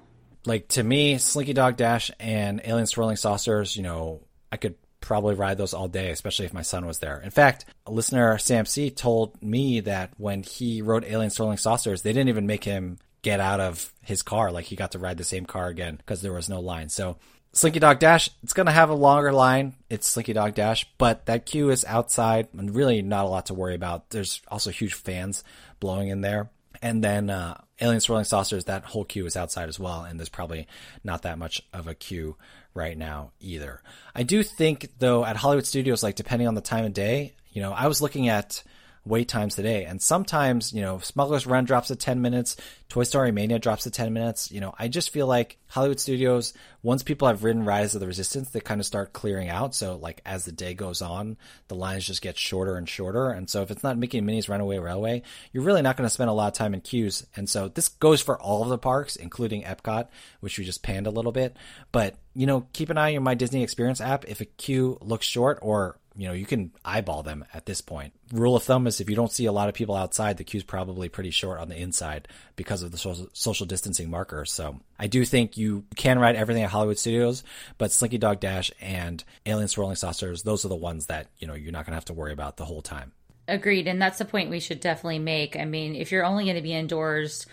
Like 0.48 0.68
to 0.68 0.82
me, 0.82 1.18
Slinky 1.18 1.52
Dog 1.52 1.76
Dash 1.76 2.10
and 2.18 2.62
Alien 2.64 2.86
Swirling 2.86 3.16
Saucers, 3.16 3.76
you 3.76 3.82
know, 3.82 4.22
I 4.50 4.56
could 4.56 4.76
probably 5.00 5.34
ride 5.34 5.58
those 5.58 5.74
all 5.74 5.88
day, 5.88 6.10
especially 6.10 6.46
if 6.46 6.54
my 6.54 6.62
son 6.62 6.86
was 6.86 7.00
there. 7.00 7.20
In 7.20 7.30
fact, 7.30 7.66
a 7.86 7.92
listener, 7.92 8.38
Sam 8.38 8.64
C, 8.64 8.90
told 8.90 9.42
me 9.42 9.80
that 9.80 10.12
when 10.16 10.42
he 10.42 10.80
rode 10.80 11.04
Alien 11.04 11.30
Swirling 11.30 11.58
Saucers, 11.58 12.00
they 12.00 12.14
didn't 12.14 12.30
even 12.30 12.46
make 12.46 12.64
him 12.64 12.98
get 13.20 13.40
out 13.40 13.60
of 13.60 13.92
his 14.00 14.22
car. 14.22 14.50
Like 14.50 14.64
he 14.64 14.74
got 14.74 14.92
to 14.92 14.98
ride 14.98 15.18
the 15.18 15.24
same 15.24 15.44
car 15.44 15.68
again 15.68 15.96
because 15.96 16.22
there 16.22 16.32
was 16.32 16.48
no 16.48 16.60
line. 16.60 16.88
So 16.88 17.18
Slinky 17.52 17.78
Dog 17.78 17.98
Dash, 17.98 18.30
it's 18.42 18.54
going 18.54 18.66
to 18.66 18.72
have 18.72 18.88
a 18.88 18.94
longer 18.94 19.32
line. 19.32 19.74
It's 19.90 20.08
Slinky 20.08 20.32
Dog 20.32 20.54
Dash, 20.54 20.86
but 20.96 21.26
that 21.26 21.44
queue 21.44 21.68
is 21.68 21.84
outside 21.84 22.48
and 22.56 22.74
really 22.74 23.02
not 23.02 23.26
a 23.26 23.28
lot 23.28 23.46
to 23.46 23.54
worry 23.54 23.74
about. 23.74 24.08
There's 24.08 24.40
also 24.48 24.70
huge 24.70 24.94
fans 24.94 25.44
blowing 25.78 26.08
in 26.08 26.22
there. 26.22 26.48
And 26.82 27.02
then 27.02 27.30
uh, 27.30 27.60
Alien 27.80 28.00
Swirling 28.00 28.24
Saucers, 28.24 28.64
that 28.66 28.84
whole 28.84 29.04
queue 29.04 29.26
is 29.26 29.36
outside 29.36 29.68
as 29.68 29.78
well, 29.78 30.04
and 30.04 30.18
there's 30.18 30.28
probably 30.28 30.66
not 31.04 31.22
that 31.22 31.38
much 31.38 31.62
of 31.72 31.86
a 31.86 31.94
queue 31.94 32.36
right 32.74 32.96
now 32.96 33.32
either. 33.40 33.82
I 34.14 34.22
do 34.22 34.42
think 34.42 34.88
though 34.98 35.24
at 35.24 35.36
Hollywood 35.36 35.66
Studios, 35.66 36.02
like 36.02 36.16
depending 36.16 36.48
on 36.48 36.54
the 36.54 36.60
time 36.60 36.84
of 36.84 36.92
day, 36.92 37.34
you 37.50 37.62
know, 37.62 37.72
I 37.72 37.88
was 37.88 38.00
looking 38.00 38.28
at 38.28 38.62
wait 39.08 39.28
times 39.28 39.54
today. 39.54 39.84
And 39.84 40.00
sometimes, 40.00 40.72
you 40.72 40.82
know, 40.82 40.98
Smuggler's 40.98 41.46
Run 41.46 41.64
drops 41.64 41.90
at 41.90 41.98
10 41.98 42.20
minutes, 42.20 42.56
Toy 42.88 43.02
Story 43.02 43.32
Mania 43.32 43.58
drops 43.58 43.86
at 43.86 43.92
10 43.92 44.12
minutes. 44.12 44.50
You 44.50 44.60
know, 44.60 44.74
I 44.78 44.88
just 44.88 45.10
feel 45.10 45.26
like 45.26 45.58
Hollywood 45.66 46.00
Studios, 46.00 46.54
once 46.82 47.02
people 47.02 47.28
have 47.28 47.44
ridden 47.44 47.64
Rise 47.64 47.94
of 47.94 48.00
the 48.00 48.06
Resistance, 48.06 48.48
they 48.50 48.60
kind 48.60 48.80
of 48.80 48.86
start 48.86 49.12
clearing 49.12 49.50
out. 49.50 49.74
So, 49.74 49.96
like, 49.96 50.22
as 50.24 50.46
the 50.46 50.52
day 50.52 50.72
goes 50.72 51.02
on, 51.02 51.36
the 51.68 51.74
lines 51.74 52.06
just 52.06 52.22
get 52.22 52.38
shorter 52.38 52.76
and 52.76 52.88
shorter. 52.88 53.30
And 53.30 53.50
so, 53.50 53.62
if 53.62 53.70
it's 53.70 53.82
not 53.82 53.98
Mickey 53.98 54.18
and 54.18 54.26
Minnie's 54.26 54.48
Runaway 54.48 54.78
Railway, 54.78 55.22
you're 55.52 55.64
really 55.64 55.82
not 55.82 55.96
going 55.96 56.06
to 56.06 56.12
spend 56.12 56.30
a 56.30 56.32
lot 56.32 56.48
of 56.48 56.54
time 56.54 56.72
in 56.72 56.80
queues. 56.80 57.26
And 57.36 57.48
so, 57.48 57.68
this 57.68 57.88
goes 57.88 58.22
for 58.22 58.40
all 58.40 58.62
of 58.62 58.70
the 58.70 58.78
parks, 58.78 59.16
including 59.16 59.64
Epcot, 59.64 60.08
which 60.40 60.58
we 60.58 60.64
just 60.64 60.82
panned 60.82 61.06
a 61.06 61.10
little 61.10 61.32
bit. 61.32 61.56
But, 61.92 62.14
you 62.34 62.46
know, 62.46 62.66
keep 62.72 62.88
an 62.88 62.96
eye 62.96 63.16
on 63.16 63.22
my 63.22 63.34
Disney 63.34 63.62
Experience 63.62 64.00
app. 64.00 64.24
If 64.26 64.40
a 64.40 64.46
queue 64.46 64.96
looks 65.02 65.26
short 65.26 65.58
or 65.60 65.98
you 66.18 66.26
know, 66.26 66.34
you 66.34 66.46
can 66.46 66.72
eyeball 66.84 67.22
them 67.22 67.44
at 67.54 67.64
this 67.64 67.80
point. 67.80 68.12
Rule 68.32 68.56
of 68.56 68.64
thumb 68.64 68.88
is 68.88 69.00
if 69.00 69.08
you 69.08 69.14
don't 69.14 69.30
see 69.30 69.46
a 69.46 69.52
lot 69.52 69.68
of 69.68 69.74
people 69.76 69.94
outside, 69.94 70.36
the 70.36 70.42
queue's 70.42 70.64
probably 70.64 71.08
pretty 71.08 71.30
short 71.30 71.60
on 71.60 71.68
the 71.68 71.76
inside 71.76 72.26
because 72.56 72.82
of 72.82 72.90
the 72.90 72.98
social, 73.32 73.66
distancing 73.66 74.10
marker. 74.10 74.44
So 74.44 74.80
I 74.98 75.06
do 75.06 75.24
think 75.24 75.56
you 75.56 75.84
can 75.94 76.18
ride 76.18 76.34
everything 76.34 76.64
at 76.64 76.70
Hollywood 76.70 76.98
Studios, 76.98 77.44
but 77.78 77.92
Slinky 77.92 78.18
Dog 78.18 78.40
Dash 78.40 78.72
and 78.80 79.22
Alien 79.46 79.68
Swirling 79.68 79.94
Saucers, 79.94 80.42
those 80.42 80.64
are 80.64 80.68
the 80.68 80.74
ones 80.74 81.06
that, 81.06 81.28
you 81.38 81.46
know, 81.46 81.54
you're 81.54 81.70
not 81.70 81.86
going 81.86 81.92
to 81.92 81.98
have 81.98 82.04
to 82.06 82.14
worry 82.14 82.32
about 82.32 82.56
the 82.56 82.64
whole 82.64 82.82
time. 82.82 83.12
Agreed. 83.48 83.88
And 83.88 84.00
that's 84.00 84.18
the 84.18 84.26
point 84.26 84.50
we 84.50 84.60
should 84.60 84.78
definitely 84.78 85.20
make. 85.20 85.56
I 85.56 85.64
mean, 85.64 85.96
if 85.96 86.12
you're 86.12 86.24
only 86.24 86.44
going 86.44 86.56
to 86.56 86.62
be 86.62 86.74
indoors 86.74 87.46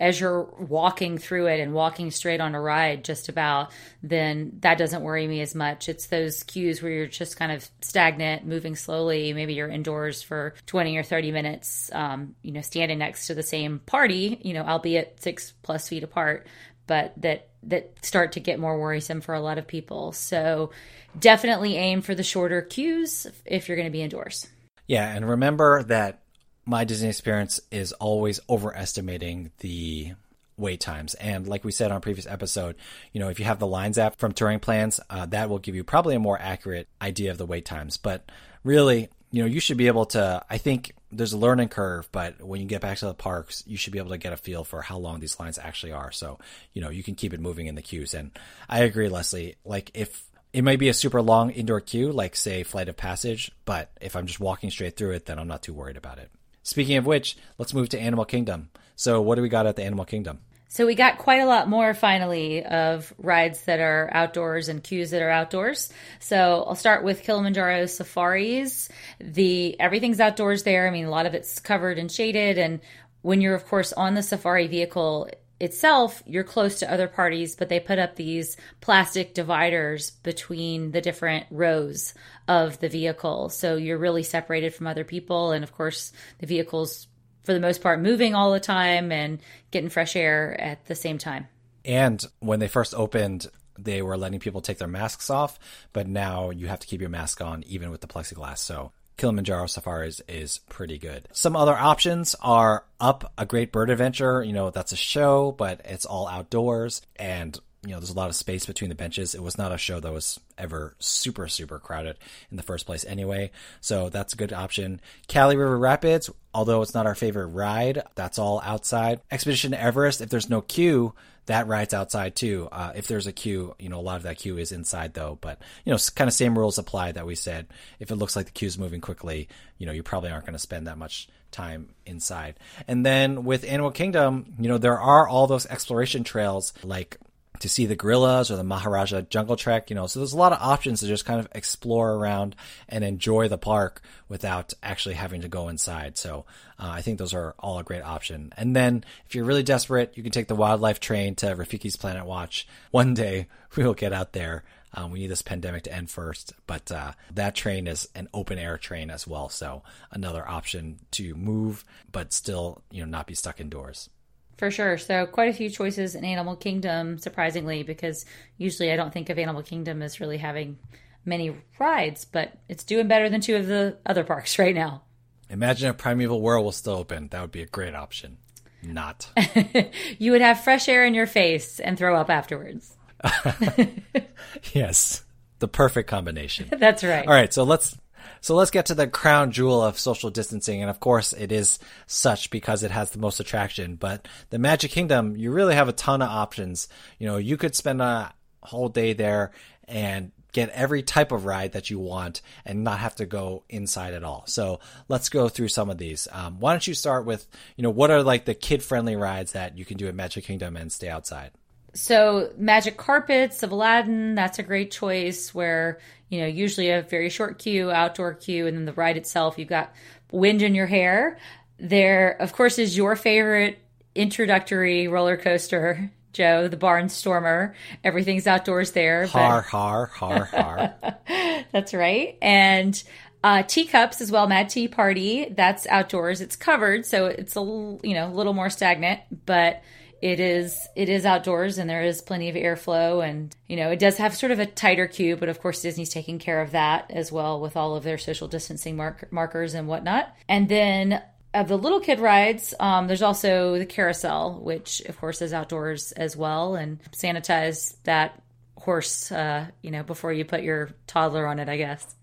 as 0.00 0.18
you're 0.18 0.42
walking 0.42 1.18
through 1.18 1.46
it 1.46 1.60
and 1.60 1.72
walking 1.72 2.10
straight 2.10 2.40
on 2.40 2.56
a 2.56 2.60
ride, 2.60 3.04
just 3.04 3.28
about, 3.28 3.70
then 4.02 4.58
that 4.62 4.76
doesn't 4.76 5.04
worry 5.04 5.28
me 5.28 5.40
as 5.42 5.54
much. 5.54 5.88
It's 5.88 6.06
those 6.06 6.42
queues 6.42 6.82
where 6.82 6.90
you're 6.90 7.06
just 7.06 7.36
kind 7.36 7.52
of 7.52 7.70
stagnant, 7.80 8.44
moving 8.44 8.74
slowly. 8.74 9.32
Maybe 9.34 9.54
you're 9.54 9.68
indoors 9.68 10.20
for 10.20 10.52
20 10.66 10.96
or 10.96 11.04
30 11.04 11.30
minutes, 11.30 11.92
um, 11.92 12.34
you 12.42 12.50
know, 12.50 12.60
standing 12.60 12.98
next 12.98 13.28
to 13.28 13.34
the 13.34 13.44
same 13.44 13.78
party, 13.78 14.40
you 14.42 14.52
know, 14.52 14.64
albeit 14.64 15.22
six 15.22 15.52
plus 15.62 15.88
feet 15.88 16.02
apart, 16.02 16.48
but 16.88 17.12
that 17.18 17.50
that 17.62 18.04
start 18.04 18.32
to 18.32 18.40
get 18.40 18.58
more 18.58 18.80
worrisome 18.80 19.20
for 19.20 19.34
a 19.34 19.40
lot 19.40 19.58
of 19.58 19.66
people. 19.68 20.10
So 20.10 20.70
definitely 21.16 21.76
aim 21.76 22.00
for 22.00 22.16
the 22.16 22.24
shorter 22.24 22.62
queues 22.62 23.28
if 23.44 23.68
you're 23.68 23.76
going 23.76 23.88
to 23.88 23.92
be 23.92 24.02
indoors. 24.02 24.48
Yeah, 24.86 25.14
and 25.14 25.28
remember 25.28 25.82
that 25.84 26.22
my 26.64 26.84
Disney 26.84 27.08
experience 27.08 27.60
is 27.70 27.92
always 27.92 28.40
overestimating 28.48 29.52
the 29.58 30.12
wait 30.56 30.80
times. 30.80 31.14
And 31.14 31.46
like 31.46 31.64
we 31.64 31.72
said 31.72 31.90
on 31.90 31.98
a 31.98 32.00
previous 32.00 32.26
episode, 32.26 32.76
you 33.12 33.20
know, 33.20 33.28
if 33.28 33.38
you 33.38 33.44
have 33.44 33.58
the 33.58 33.66
Lines 33.66 33.98
app 33.98 34.18
from 34.18 34.32
Touring 34.32 34.60
Plans, 34.60 35.00
uh, 35.10 35.26
that 35.26 35.48
will 35.48 35.58
give 35.58 35.74
you 35.74 35.84
probably 35.84 36.14
a 36.14 36.20
more 36.20 36.38
accurate 36.40 36.88
idea 37.00 37.30
of 37.30 37.38
the 37.38 37.46
wait 37.46 37.64
times. 37.64 37.96
But 37.96 38.30
really, 38.64 39.08
you 39.30 39.42
know, 39.42 39.48
you 39.48 39.60
should 39.60 39.76
be 39.76 39.86
able 39.86 40.06
to, 40.06 40.44
I 40.48 40.58
think 40.58 40.92
there's 41.12 41.34
a 41.34 41.38
learning 41.38 41.68
curve, 41.68 42.08
but 42.10 42.42
when 42.42 42.60
you 42.60 42.66
get 42.66 42.80
back 42.80 42.98
to 42.98 43.06
the 43.06 43.14
parks, 43.14 43.62
you 43.66 43.76
should 43.76 43.92
be 43.92 43.98
able 43.98 44.10
to 44.10 44.18
get 44.18 44.32
a 44.32 44.36
feel 44.36 44.64
for 44.64 44.82
how 44.82 44.98
long 44.98 45.20
these 45.20 45.38
lines 45.38 45.58
actually 45.58 45.92
are. 45.92 46.10
So, 46.10 46.38
you 46.72 46.80
know, 46.80 46.90
you 46.90 47.02
can 47.02 47.14
keep 47.14 47.34
it 47.34 47.40
moving 47.40 47.66
in 47.66 47.74
the 47.74 47.82
queues. 47.82 48.14
And 48.14 48.30
I 48.68 48.80
agree, 48.80 49.08
Leslie. 49.08 49.56
Like 49.64 49.90
if 49.94 50.24
it 50.56 50.64
might 50.64 50.78
be 50.78 50.88
a 50.88 50.94
super 50.94 51.20
long 51.20 51.50
indoor 51.50 51.82
queue, 51.82 52.10
like 52.10 52.34
say 52.34 52.62
Flight 52.62 52.88
of 52.88 52.96
Passage, 52.96 53.52
but 53.66 53.90
if 54.00 54.16
I'm 54.16 54.26
just 54.26 54.40
walking 54.40 54.70
straight 54.70 54.96
through 54.96 55.10
it, 55.10 55.26
then 55.26 55.38
I'm 55.38 55.48
not 55.48 55.62
too 55.62 55.74
worried 55.74 55.98
about 55.98 56.18
it. 56.18 56.30
Speaking 56.62 56.96
of 56.96 57.04
which, 57.04 57.36
let's 57.58 57.74
move 57.74 57.90
to 57.90 58.00
Animal 58.00 58.24
Kingdom. 58.24 58.70
So, 58.96 59.20
what 59.20 59.34
do 59.34 59.42
we 59.42 59.50
got 59.50 59.66
at 59.66 59.76
the 59.76 59.84
Animal 59.84 60.06
Kingdom? 60.06 60.40
So 60.68 60.86
we 60.86 60.94
got 60.94 61.18
quite 61.18 61.40
a 61.40 61.46
lot 61.46 61.68
more 61.68 61.92
finally 61.92 62.64
of 62.64 63.12
rides 63.18 63.62
that 63.64 63.80
are 63.80 64.08
outdoors 64.12 64.68
and 64.68 64.82
queues 64.82 65.10
that 65.10 65.22
are 65.22 65.30
outdoors. 65.30 65.92
So 66.20 66.64
I'll 66.66 66.74
start 66.74 67.04
with 67.04 67.22
Kilimanjaro 67.22 67.86
safaris. 67.86 68.88
The 69.20 69.78
everything's 69.78 70.20
outdoors 70.20 70.64
there. 70.64 70.86
I 70.86 70.90
mean, 70.90 71.04
a 71.04 71.10
lot 71.10 71.26
of 71.26 71.34
it's 71.34 71.60
covered 71.60 71.98
and 71.98 72.10
shaded 72.10 72.58
and 72.58 72.80
when 73.22 73.40
you're 73.40 73.54
of 73.54 73.66
course 73.66 73.92
on 73.92 74.14
the 74.14 74.22
safari 74.22 74.66
vehicle 74.66 75.28
itself, 75.60 76.22
you're 76.26 76.44
close 76.44 76.80
to 76.80 76.92
other 76.92 77.08
parties, 77.08 77.56
but 77.56 77.68
they 77.68 77.80
put 77.80 77.98
up 77.98 78.16
these 78.16 78.56
plastic 78.80 79.34
dividers 79.34 80.10
between 80.10 80.90
the 80.90 81.00
different 81.00 81.46
rows 81.50 82.14
of 82.46 82.78
the 82.80 82.88
vehicle. 82.88 83.48
So 83.48 83.76
you're 83.76 83.98
really 83.98 84.22
separated 84.22 84.74
from 84.74 84.86
other 84.86 85.04
people. 85.04 85.52
And 85.52 85.64
of 85.64 85.72
course, 85.72 86.12
the 86.38 86.46
vehicle's 86.46 87.08
for 87.44 87.54
the 87.54 87.60
most 87.60 87.80
part 87.80 88.00
moving 88.00 88.34
all 88.34 88.52
the 88.52 88.60
time 88.60 89.12
and 89.12 89.40
getting 89.70 89.88
fresh 89.88 90.16
air 90.16 90.60
at 90.60 90.84
the 90.86 90.96
same 90.96 91.16
time. 91.16 91.46
And 91.84 92.22
when 92.40 92.58
they 92.58 92.68
first 92.68 92.92
opened, 92.94 93.46
they 93.78 94.02
were 94.02 94.16
letting 94.16 94.40
people 94.40 94.60
take 94.60 94.78
their 94.78 94.88
masks 94.88 95.30
off, 95.30 95.58
but 95.92 96.08
now 96.08 96.50
you 96.50 96.66
have 96.66 96.80
to 96.80 96.86
keep 96.86 97.00
your 97.00 97.10
mask 97.10 97.40
on 97.40 97.62
even 97.66 97.90
with 97.90 98.00
the 98.00 98.08
plexiglass. 98.08 98.58
So 98.58 98.90
Kilimanjaro 99.16 99.66
Safaris 99.66 100.20
is 100.28 100.58
pretty 100.68 100.98
good. 100.98 101.28
Some 101.32 101.56
other 101.56 101.74
options 101.74 102.34
are 102.40 102.84
Up 103.00 103.32
a 103.38 103.46
Great 103.46 103.72
Bird 103.72 103.90
Adventure. 103.90 104.42
You 104.42 104.52
know, 104.52 104.70
that's 104.70 104.92
a 104.92 104.96
show, 104.96 105.52
but 105.52 105.80
it's 105.84 106.04
all 106.04 106.28
outdoors 106.28 107.02
and 107.16 107.58
you 107.86 107.92
know, 107.92 108.00
there's 108.00 108.10
a 108.10 108.14
lot 108.14 108.28
of 108.28 108.34
space 108.34 108.66
between 108.66 108.88
the 108.88 108.96
benches. 108.96 109.34
It 109.34 109.42
was 109.42 109.56
not 109.56 109.72
a 109.72 109.78
show 109.78 110.00
that 110.00 110.12
was 110.12 110.40
ever 110.58 110.96
super, 110.98 111.46
super 111.46 111.78
crowded 111.78 112.18
in 112.50 112.56
the 112.56 112.62
first 112.62 112.84
place 112.84 113.04
anyway. 113.04 113.52
So 113.80 114.08
that's 114.08 114.32
a 114.32 114.36
good 114.36 114.52
option. 114.52 115.00
Kali 115.28 115.56
River 115.56 115.78
Rapids, 115.78 116.28
although 116.52 116.82
it's 116.82 116.94
not 116.94 117.06
our 117.06 117.14
favorite 117.14 117.46
ride, 117.46 118.02
that's 118.16 118.38
all 118.38 118.60
outside. 118.64 119.20
Expedition 119.30 119.72
Everest, 119.72 120.20
if 120.20 120.28
there's 120.28 120.50
no 120.50 120.60
queue, 120.60 121.14
that 121.46 121.68
ride's 121.68 121.94
outside 121.94 122.34
too. 122.34 122.68
Uh, 122.72 122.92
if 122.96 123.06
there's 123.06 123.28
a 123.28 123.32
queue, 123.32 123.76
you 123.78 123.88
know, 123.88 124.00
a 124.00 124.02
lot 124.02 124.16
of 124.16 124.24
that 124.24 124.38
queue 124.38 124.58
is 124.58 124.72
inside 124.72 125.14
though, 125.14 125.38
but 125.40 125.62
you 125.84 125.92
know, 125.92 125.98
kind 126.16 126.26
of 126.26 126.34
same 126.34 126.58
rules 126.58 126.78
apply 126.78 127.12
that 127.12 127.26
we 127.26 127.36
said. 127.36 127.68
If 128.00 128.10
it 128.10 128.16
looks 128.16 128.34
like 128.34 128.46
the 128.46 128.52
queue's 128.52 128.78
moving 128.78 129.00
quickly, 129.00 129.48
you 129.78 129.86
know, 129.86 129.92
you 129.92 130.02
probably 130.02 130.30
aren't 130.30 130.44
going 130.44 130.54
to 130.54 130.58
spend 130.58 130.88
that 130.88 130.98
much 130.98 131.28
time 131.52 131.90
inside. 132.04 132.58
And 132.88 133.06
then 133.06 133.44
with 133.44 133.64
Animal 133.64 133.92
Kingdom, 133.92 134.54
you 134.58 134.68
know, 134.68 134.78
there 134.78 134.98
are 134.98 135.28
all 135.28 135.46
those 135.46 135.66
exploration 135.66 136.24
trails 136.24 136.72
like 136.82 137.18
to 137.60 137.68
see 137.68 137.86
the 137.86 137.96
gorillas 137.96 138.50
or 138.50 138.56
the 138.56 138.64
Maharaja 138.64 139.22
Jungle 139.22 139.56
Trek, 139.56 139.90
you 139.90 139.96
know, 139.96 140.06
so 140.06 140.20
there's 140.20 140.32
a 140.32 140.38
lot 140.38 140.52
of 140.52 140.58
options 140.60 141.00
to 141.00 141.06
just 141.06 141.24
kind 141.24 141.40
of 141.40 141.48
explore 141.52 142.14
around 142.14 142.56
and 142.88 143.04
enjoy 143.04 143.48
the 143.48 143.58
park 143.58 144.02
without 144.28 144.74
actually 144.82 145.14
having 145.14 145.42
to 145.42 145.48
go 145.48 145.68
inside. 145.68 146.16
So 146.18 146.44
uh, 146.78 146.88
I 146.88 147.02
think 147.02 147.18
those 147.18 147.34
are 147.34 147.54
all 147.58 147.78
a 147.78 147.84
great 147.84 148.02
option. 148.02 148.52
And 148.56 148.74
then 148.74 149.04
if 149.26 149.34
you're 149.34 149.44
really 149.44 149.62
desperate, 149.62 150.12
you 150.16 150.22
can 150.22 150.32
take 150.32 150.48
the 150.48 150.54
wildlife 150.54 151.00
train 151.00 151.34
to 151.36 151.56
Rafiki's 151.56 151.96
Planet 151.96 152.26
Watch. 152.26 152.66
One 152.90 153.14
day 153.14 153.48
we 153.76 153.84
will 153.84 153.94
get 153.94 154.12
out 154.12 154.32
there. 154.32 154.64
Um, 154.94 155.10
we 155.10 155.18
need 155.18 155.30
this 155.30 155.42
pandemic 155.42 155.82
to 155.84 155.92
end 155.92 156.10
first, 156.10 156.54
but 156.66 156.90
uh, 156.90 157.12
that 157.34 157.54
train 157.54 157.86
is 157.86 158.08
an 158.14 158.28
open 158.32 158.58
air 158.58 158.78
train 158.78 159.10
as 159.10 159.26
well. 159.26 159.50
So 159.50 159.82
another 160.10 160.48
option 160.48 161.00
to 161.12 161.34
move, 161.34 161.84
but 162.10 162.32
still, 162.32 162.82
you 162.90 163.02
know, 163.02 163.10
not 163.10 163.26
be 163.26 163.34
stuck 163.34 163.60
indoors. 163.60 164.08
For 164.56 164.70
sure. 164.70 164.96
So, 164.96 165.26
quite 165.26 165.50
a 165.50 165.52
few 165.52 165.68
choices 165.68 166.14
in 166.14 166.24
Animal 166.24 166.56
Kingdom, 166.56 167.18
surprisingly, 167.18 167.82
because 167.82 168.24
usually 168.56 168.90
I 168.90 168.96
don't 168.96 169.12
think 169.12 169.28
of 169.28 169.38
Animal 169.38 169.62
Kingdom 169.62 170.02
as 170.02 170.20
really 170.20 170.38
having 170.38 170.78
many 171.26 171.54
rides, 171.78 172.24
but 172.24 172.52
it's 172.68 172.84
doing 172.84 173.08
better 173.08 173.28
than 173.28 173.40
two 173.40 173.56
of 173.56 173.66
the 173.66 173.98
other 174.06 174.24
parks 174.24 174.58
right 174.58 174.74
now. 174.74 175.02
Imagine 175.50 175.90
if 175.90 175.98
Primeval 175.98 176.40
Whirl 176.40 176.64
was 176.64 176.76
still 176.76 176.94
open. 176.94 177.28
That 177.28 177.40
would 177.40 177.52
be 177.52 177.62
a 177.62 177.66
great 177.66 177.94
option. 177.94 178.38
Not. 178.82 179.28
you 180.18 180.32
would 180.32 180.40
have 180.40 180.60
fresh 180.60 180.88
air 180.88 181.04
in 181.04 181.14
your 181.14 181.26
face 181.26 181.80
and 181.80 181.98
throw 181.98 182.16
up 182.16 182.30
afterwards. 182.30 182.94
yes. 184.72 185.24
The 185.58 185.68
perfect 185.68 186.08
combination. 186.08 186.68
That's 186.78 187.02
right. 187.04 187.26
All 187.26 187.32
right. 187.32 187.52
So, 187.52 187.64
let's 187.64 187.96
so 188.40 188.54
let's 188.54 188.70
get 188.70 188.86
to 188.86 188.94
the 188.94 189.06
crown 189.06 189.50
jewel 189.52 189.82
of 189.82 189.98
social 189.98 190.30
distancing. 190.30 190.80
And 190.80 190.90
of 190.90 191.00
course, 191.00 191.32
it 191.32 191.52
is 191.52 191.78
such 192.06 192.50
because 192.50 192.82
it 192.82 192.90
has 192.90 193.10
the 193.10 193.18
most 193.18 193.40
attraction. 193.40 193.96
But 193.96 194.28
the 194.50 194.58
Magic 194.58 194.90
Kingdom, 194.90 195.36
you 195.36 195.52
really 195.52 195.74
have 195.74 195.88
a 195.88 195.92
ton 195.92 196.22
of 196.22 196.28
options. 196.28 196.88
You 197.18 197.26
know, 197.26 197.36
you 197.36 197.56
could 197.56 197.74
spend 197.74 198.02
a 198.02 198.32
whole 198.62 198.88
day 198.88 199.12
there 199.12 199.52
and 199.88 200.32
get 200.52 200.70
every 200.70 201.02
type 201.02 201.32
of 201.32 201.44
ride 201.44 201.72
that 201.72 201.90
you 201.90 201.98
want 201.98 202.40
and 202.64 202.82
not 202.82 202.98
have 202.98 203.14
to 203.14 203.26
go 203.26 203.62
inside 203.68 204.14
at 204.14 204.24
all. 204.24 204.44
So 204.46 204.80
let's 205.06 205.28
go 205.28 205.50
through 205.50 205.68
some 205.68 205.90
of 205.90 205.98
these. 205.98 206.28
Um, 206.32 206.60
why 206.60 206.72
don't 206.72 206.86
you 206.86 206.94
start 206.94 207.26
with, 207.26 207.46
you 207.76 207.82
know, 207.82 207.90
what 207.90 208.10
are 208.10 208.22
like 208.22 208.46
the 208.46 208.54
kid 208.54 208.82
friendly 208.82 209.16
rides 209.16 209.52
that 209.52 209.76
you 209.76 209.84
can 209.84 209.98
do 209.98 210.08
at 210.08 210.14
Magic 210.14 210.44
Kingdom 210.44 210.76
and 210.76 210.90
stay 210.90 211.10
outside? 211.10 211.50
So 211.96 212.52
Magic 212.56 212.96
Carpets 212.96 213.62
of 213.62 213.72
Aladdin, 213.72 214.34
that's 214.34 214.58
a 214.58 214.62
great 214.62 214.90
choice 214.90 215.54
where, 215.54 215.98
you 216.28 216.40
know, 216.40 216.46
usually 216.46 216.90
a 216.90 217.02
very 217.02 217.30
short 217.30 217.58
queue, 217.58 217.90
outdoor 217.90 218.34
queue, 218.34 218.66
and 218.66 218.76
then 218.76 218.84
the 218.84 218.92
ride 218.92 219.16
itself, 219.16 219.58
you've 219.58 219.68
got 219.68 219.92
wind 220.30 220.62
in 220.62 220.74
your 220.74 220.86
hair. 220.86 221.38
There, 221.78 222.30
of 222.40 222.52
course, 222.52 222.78
is 222.78 222.96
your 222.96 223.16
favorite 223.16 223.78
introductory 224.14 225.08
roller 225.08 225.36
coaster, 225.36 226.10
Joe, 226.32 226.68
the 226.68 226.76
Barnstormer. 226.76 227.72
Everything's 228.04 228.46
outdoors 228.46 228.92
there. 228.92 229.26
Har, 229.26 229.62
but... 229.62 229.68
har, 229.70 230.06
har, 230.06 230.44
har. 230.44 230.94
that's 231.72 231.94
right. 231.94 232.36
And 232.42 233.02
uh, 233.42 233.62
teacups 233.62 234.20
as 234.20 234.30
well, 234.30 234.46
Mad 234.46 234.68
Tea 234.68 234.88
Party. 234.88 235.48
That's 235.48 235.86
outdoors. 235.86 236.40
It's 236.40 236.56
covered, 236.56 237.06
so 237.06 237.26
it's 237.26 237.56
a 237.56 237.60
you 237.60 238.14
know 238.14 238.28
a 238.28 238.34
little 238.34 238.52
more 238.52 238.70
stagnant, 238.70 239.20
but 239.46 239.82
it 240.22 240.40
is 240.40 240.86
it 240.96 241.08
is 241.08 241.26
outdoors 241.26 241.78
and 241.78 241.88
there 241.88 242.02
is 242.02 242.22
plenty 242.22 242.48
of 242.48 242.54
airflow 242.54 243.26
and 243.26 243.54
you 243.66 243.76
know 243.76 243.90
it 243.90 243.98
does 243.98 244.16
have 244.16 244.34
sort 244.34 244.52
of 244.52 244.58
a 244.58 244.66
tighter 244.66 245.06
queue 245.06 245.36
but 245.36 245.48
of 245.48 245.60
course 245.60 245.82
disney's 245.82 246.08
taking 246.10 246.38
care 246.38 246.60
of 246.62 246.72
that 246.72 247.10
as 247.10 247.30
well 247.30 247.60
with 247.60 247.76
all 247.76 247.96
of 247.96 248.04
their 248.04 248.18
social 248.18 248.48
distancing 248.48 248.96
mark- 248.96 249.30
markers 249.30 249.74
and 249.74 249.88
whatnot 249.88 250.34
and 250.48 250.68
then 250.68 251.22
of 251.54 251.68
the 251.68 251.78
little 251.78 252.00
kid 252.00 252.20
rides 252.20 252.74
um, 252.80 253.06
there's 253.06 253.22
also 253.22 253.78
the 253.78 253.86
carousel 253.86 254.60
which 254.60 255.00
of 255.02 255.18
course 255.18 255.42
is 255.42 255.52
outdoors 255.52 256.12
as 256.12 256.36
well 256.36 256.76
and 256.76 257.00
sanitize 257.12 257.96
that 258.04 258.42
horse 258.76 259.30
uh, 259.32 259.66
you 259.82 259.90
know 259.90 260.02
before 260.02 260.32
you 260.32 260.44
put 260.44 260.62
your 260.62 260.90
toddler 261.06 261.46
on 261.46 261.58
it 261.58 261.68
i 261.68 261.76
guess 261.76 262.14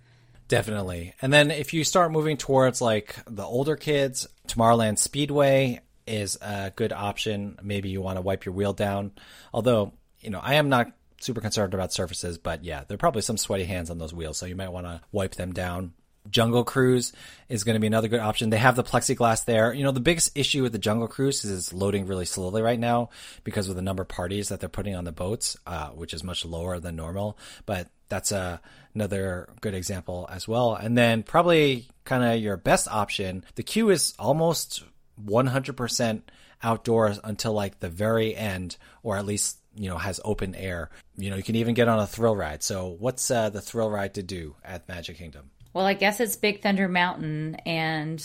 Definitely. 0.49 1.15
And 1.21 1.31
then 1.31 1.49
if 1.49 1.73
you 1.73 1.83
start 1.83 2.11
moving 2.11 2.37
towards 2.37 2.81
like 2.81 3.15
the 3.25 3.43
older 3.43 3.75
kids, 3.75 4.27
Tomorrowland 4.47 4.99
Speedway 4.99 5.79
is 6.07 6.37
a 6.41 6.71
good 6.75 6.93
option. 6.93 7.57
Maybe 7.61 7.89
you 7.89 8.01
want 8.01 8.17
to 8.17 8.21
wipe 8.21 8.45
your 8.45 8.53
wheel 8.53 8.73
down. 8.73 9.11
Although, 9.53 9.93
you 10.19 10.29
know, 10.29 10.39
I 10.41 10.55
am 10.55 10.69
not 10.69 10.91
super 11.19 11.41
concerned 11.41 11.73
about 11.73 11.93
surfaces, 11.93 12.37
but 12.37 12.63
yeah, 12.63 12.83
there 12.87 12.95
are 12.95 12.97
probably 12.97 13.21
some 13.21 13.37
sweaty 13.37 13.65
hands 13.65 13.89
on 13.89 13.97
those 13.97 14.13
wheels, 14.13 14.37
so 14.37 14.45
you 14.45 14.55
might 14.55 14.71
want 14.71 14.85
to 14.85 15.01
wipe 15.11 15.35
them 15.35 15.53
down. 15.53 15.93
Jungle 16.29 16.63
Cruise 16.63 17.11
is 17.49 17.63
going 17.63 17.73
to 17.73 17.81
be 17.81 17.87
another 17.87 18.07
good 18.07 18.19
option. 18.19 18.49
They 18.49 18.57
have 18.57 18.75
the 18.75 18.83
plexiglass 18.83 19.43
there. 19.45 19.73
You 19.73 19.83
know, 19.83 19.91
the 19.91 19.99
biggest 19.99 20.37
issue 20.37 20.63
with 20.63 20.71
the 20.71 20.79
Jungle 20.79 21.07
Cruise 21.07 21.43
is 21.43 21.57
it's 21.57 21.73
loading 21.73 22.07
really 22.07 22.25
slowly 22.25 22.61
right 22.61 22.79
now 22.79 23.09
because 23.43 23.67
of 23.67 23.75
the 23.75 23.81
number 23.81 24.03
of 24.03 24.07
parties 24.07 24.49
that 24.49 24.59
they're 24.59 24.69
putting 24.69 24.95
on 24.95 25.03
the 25.03 25.11
boats, 25.11 25.57
uh, 25.67 25.89
which 25.89 26.13
is 26.13 26.23
much 26.23 26.45
lower 26.45 26.79
than 26.79 26.95
normal. 26.95 27.37
But 27.65 27.89
that's 28.07 28.31
a, 28.31 28.37
uh, 28.37 28.57
another 28.95 29.49
good 29.59 29.73
example 29.73 30.29
as 30.31 30.47
well. 30.47 30.75
And 30.75 30.97
then 30.97 31.23
probably 31.23 31.87
kind 32.05 32.23
of 32.23 32.39
your 32.39 32.57
best 32.57 32.87
option, 32.87 33.43
the 33.55 33.63
queue 33.63 33.89
is 33.89 34.13
almost 34.17 34.83
100% 35.21 36.21
outdoors 36.61 37.19
until 37.23 37.53
like 37.53 37.79
the 37.79 37.89
very 37.89 38.35
end, 38.35 38.77
or 39.03 39.17
at 39.17 39.25
least 39.25 39.57
you 39.75 39.89
know 39.89 39.97
has 39.97 40.19
open 40.23 40.55
air. 40.55 40.89
You 41.17 41.29
know, 41.29 41.35
you 41.35 41.43
can 41.43 41.55
even 41.55 41.73
get 41.73 41.87
on 41.87 41.99
a 41.99 42.07
thrill 42.07 42.35
ride. 42.35 42.63
So, 42.63 42.95
what's 42.99 43.29
uh, 43.29 43.49
the 43.49 43.61
thrill 43.61 43.89
ride 43.89 44.15
to 44.15 44.23
do 44.23 44.55
at 44.63 44.87
Magic 44.87 45.17
Kingdom? 45.17 45.51
Well, 45.73 45.85
I 45.85 45.93
guess 45.93 46.19
it's 46.19 46.35
Big 46.35 46.61
Thunder 46.61 46.87
Mountain, 46.87 47.55
and 47.65 48.23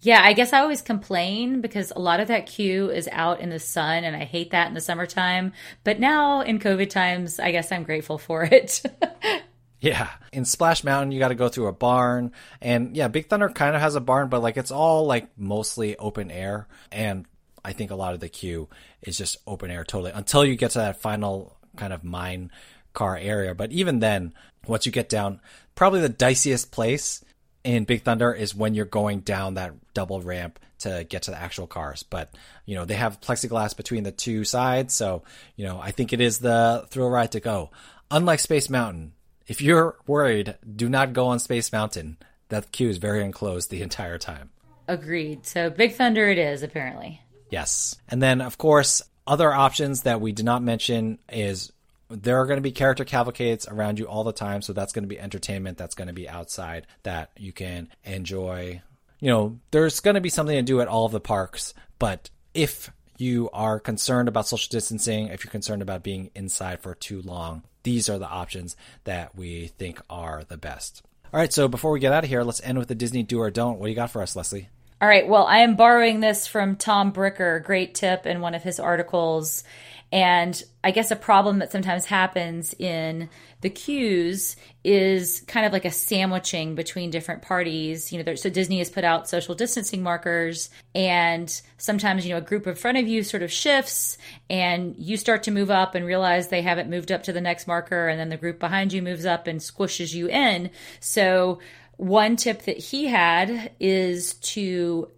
yeah, 0.00 0.20
I 0.22 0.34
guess 0.34 0.52
I 0.52 0.60
always 0.60 0.82
complain 0.82 1.60
because 1.60 1.90
a 1.90 1.98
lot 1.98 2.20
of 2.20 2.28
that 2.28 2.46
queue 2.46 2.90
is 2.90 3.08
out 3.12 3.40
in 3.40 3.50
the 3.50 3.58
sun, 3.58 4.04
and 4.04 4.14
I 4.14 4.24
hate 4.24 4.50
that 4.50 4.68
in 4.68 4.74
the 4.74 4.80
summertime. 4.80 5.52
But 5.84 6.00
now 6.00 6.42
in 6.42 6.58
COVID 6.58 6.90
times, 6.90 7.40
I 7.40 7.50
guess 7.50 7.72
I'm 7.72 7.82
grateful 7.82 8.18
for 8.18 8.44
it. 8.44 8.82
Yeah. 9.80 10.08
In 10.32 10.44
Splash 10.44 10.84
Mountain, 10.84 11.12
you 11.12 11.18
got 11.18 11.28
to 11.28 11.34
go 11.34 11.48
through 11.48 11.66
a 11.66 11.72
barn. 11.72 12.32
And 12.60 12.96
yeah, 12.96 13.08
Big 13.08 13.28
Thunder 13.28 13.48
kind 13.48 13.74
of 13.74 13.82
has 13.82 13.94
a 13.94 14.00
barn, 14.00 14.28
but 14.28 14.42
like 14.42 14.56
it's 14.56 14.70
all 14.70 15.06
like 15.06 15.38
mostly 15.38 15.96
open 15.96 16.30
air. 16.30 16.66
And 16.90 17.26
I 17.64 17.72
think 17.72 17.90
a 17.90 17.96
lot 17.96 18.14
of 18.14 18.20
the 18.20 18.28
queue 18.28 18.68
is 19.02 19.18
just 19.18 19.36
open 19.46 19.70
air 19.70 19.84
totally 19.84 20.12
until 20.14 20.44
you 20.44 20.56
get 20.56 20.72
to 20.72 20.78
that 20.78 21.00
final 21.00 21.56
kind 21.76 21.92
of 21.92 22.04
mine 22.04 22.50
car 22.94 23.16
area. 23.16 23.54
But 23.54 23.72
even 23.72 24.00
then, 24.00 24.32
once 24.66 24.86
you 24.86 24.92
get 24.92 25.08
down, 25.08 25.40
probably 25.74 26.00
the 26.00 26.08
diciest 26.08 26.72
place 26.72 27.24
in 27.62 27.84
Big 27.84 28.02
Thunder 28.02 28.32
is 28.32 28.54
when 28.54 28.74
you're 28.74 28.84
going 28.84 29.20
down 29.20 29.54
that 29.54 29.74
double 29.92 30.20
ramp 30.20 30.58
to 30.78 31.04
get 31.08 31.22
to 31.22 31.30
the 31.30 31.38
actual 31.38 31.66
cars. 31.66 32.02
But, 32.02 32.34
you 32.64 32.74
know, 32.76 32.84
they 32.84 32.94
have 32.94 33.20
plexiglass 33.20 33.76
between 33.76 34.04
the 34.04 34.12
two 34.12 34.44
sides. 34.44 34.94
So, 34.94 35.24
you 35.56 35.64
know, 35.64 35.80
I 35.80 35.90
think 35.90 36.12
it 36.12 36.20
is 36.20 36.38
the 36.38 36.86
thrill 36.90 37.10
ride 37.10 37.32
to 37.32 37.40
go. 37.40 37.70
Unlike 38.10 38.40
Space 38.40 38.70
Mountain, 38.70 39.12
if 39.46 39.60
you're 39.60 39.96
worried, 40.06 40.56
do 40.74 40.88
not 40.88 41.12
go 41.12 41.26
on 41.26 41.38
Space 41.38 41.72
Mountain. 41.72 42.18
That 42.48 42.72
queue 42.72 42.88
is 42.88 42.98
very 42.98 43.24
enclosed 43.24 43.70
the 43.70 43.82
entire 43.82 44.18
time. 44.18 44.50
Agreed. 44.88 45.46
So 45.46 45.70
Big 45.70 45.94
Thunder 45.94 46.28
it 46.28 46.38
is, 46.38 46.62
apparently. 46.62 47.20
Yes. 47.50 47.96
And 48.08 48.22
then, 48.22 48.40
of 48.40 48.58
course, 48.58 49.02
other 49.26 49.52
options 49.52 50.02
that 50.02 50.20
we 50.20 50.32
did 50.32 50.44
not 50.44 50.62
mention 50.62 51.18
is 51.28 51.72
there 52.08 52.40
are 52.40 52.46
going 52.46 52.58
to 52.58 52.62
be 52.62 52.72
character 52.72 53.04
cavalcades 53.04 53.66
around 53.66 53.98
you 53.98 54.06
all 54.06 54.24
the 54.24 54.32
time. 54.32 54.62
So 54.62 54.72
that's 54.72 54.92
going 54.92 55.04
to 55.04 55.08
be 55.08 55.18
entertainment. 55.18 55.78
That's 55.78 55.94
going 55.94 56.08
to 56.08 56.14
be 56.14 56.28
outside 56.28 56.86
that 57.02 57.30
you 57.36 57.52
can 57.52 57.88
enjoy. 58.04 58.82
You 59.18 59.30
know, 59.30 59.58
there's 59.70 60.00
going 60.00 60.14
to 60.14 60.20
be 60.20 60.28
something 60.28 60.56
to 60.56 60.62
do 60.62 60.80
at 60.80 60.88
all 60.88 61.06
of 61.06 61.12
the 61.12 61.20
parks. 61.20 61.74
But 61.98 62.30
if 62.54 62.90
you 63.18 63.50
are 63.52 63.80
concerned 63.80 64.28
about 64.28 64.46
social 64.46 64.70
distancing, 64.70 65.28
if 65.28 65.44
you're 65.44 65.50
concerned 65.50 65.82
about 65.82 66.02
being 66.02 66.30
inside 66.34 66.80
for 66.80 66.94
too 66.94 67.22
long, 67.22 67.62
these 67.86 68.08
are 68.08 68.18
the 68.18 68.28
options 68.28 68.76
that 69.04 69.36
we 69.36 69.68
think 69.68 70.00
are 70.10 70.42
the 70.48 70.56
best. 70.56 71.04
All 71.32 71.38
right, 71.38 71.52
so 71.52 71.68
before 71.68 71.92
we 71.92 72.00
get 72.00 72.12
out 72.12 72.24
of 72.24 72.28
here, 72.28 72.42
let's 72.42 72.60
end 72.62 72.78
with 72.78 72.88
the 72.88 72.96
Disney 72.96 73.22
do 73.22 73.38
or 73.38 73.48
don't. 73.48 73.78
What 73.78 73.86
do 73.86 73.90
you 73.90 73.96
got 73.96 74.10
for 74.10 74.22
us, 74.22 74.34
Leslie? 74.34 74.68
All 75.00 75.06
right, 75.06 75.28
well, 75.28 75.46
I 75.46 75.58
am 75.58 75.76
borrowing 75.76 76.18
this 76.18 76.48
from 76.48 76.74
Tom 76.74 77.12
Bricker, 77.12 77.62
great 77.62 77.94
tip 77.94 78.26
in 78.26 78.40
one 78.40 78.56
of 78.56 78.64
his 78.64 78.80
articles. 78.80 79.62
And 80.10 80.60
I 80.82 80.90
guess 80.90 81.12
a 81.12 81.16
problem 81.16 81.60
that 81.60 81.70
sometimes 81.70 82.06
happens 82.06 82.74
in 82.74 83.28
the 83.66 83.70
queues 83.70 84.54
is 84.84 85.42
kind 85.48 85.66
of 85.66 85.72
like 85.72 85.84
a 85.84 85.90
sandwiching 85.90 86.76
between 86.76 87.10
different 87.10 87.42
parties. 87.42 88.12
You 88.12 88.22
know, 88.22 88.36
so 88.36 88.48
Disney 88.48 88.78
has 88.78 88.90
put 88.90 89.02
out 89.02 89.28
social 89.28 89.56
distancing 89.56 90.04
markers, 90.04 90.70
and 90.94 91.50
sometimes, 91.76 92.24
you 92.24 92.30
know, 92.30 92.38
a 92.38 92.42
group 92.42 92.68
in 92.68 92.76
front 92.76 92.96
of 92.96 93.08
you 93.08 93.24
sort 93.24 93.42
of 93.42 93.50
shifts, 93.50 94.18
and 94.48 94.94
you 94.98 95.16
start 95.16 95.42
to 95.42 95.50
move 95.50 95.68
up 95.68 95.96
and 95.96 96.06
realize 96.06 96.46
they 96.46 96.62
haven't 96.62 96.88
moved 96.88 97.10
up 97.10 97.24
to 97.24 97.32
the 97.32 97.40
next 97.40 97.66
marker, 97.66 98.06
and 98.06 98.20
then 98.20 98.28
the 98.28 98.36
group 98.36 98.60
behind 98.60 98.92
you 98.92 99.02
moves 99.02 99.26
up 99.26 99.48
and 99.48 99.58
squishes 99.58 100.14
you 100.14 100.28
in. 100.28 100.70
So, 101.00 101.58
one 101.96 102.36
tip 102.36 102.62
that 102.66 102.78
he 102.78 103.06
had 103.06 103.72
is 103.80 104.34
to 104.34 105.10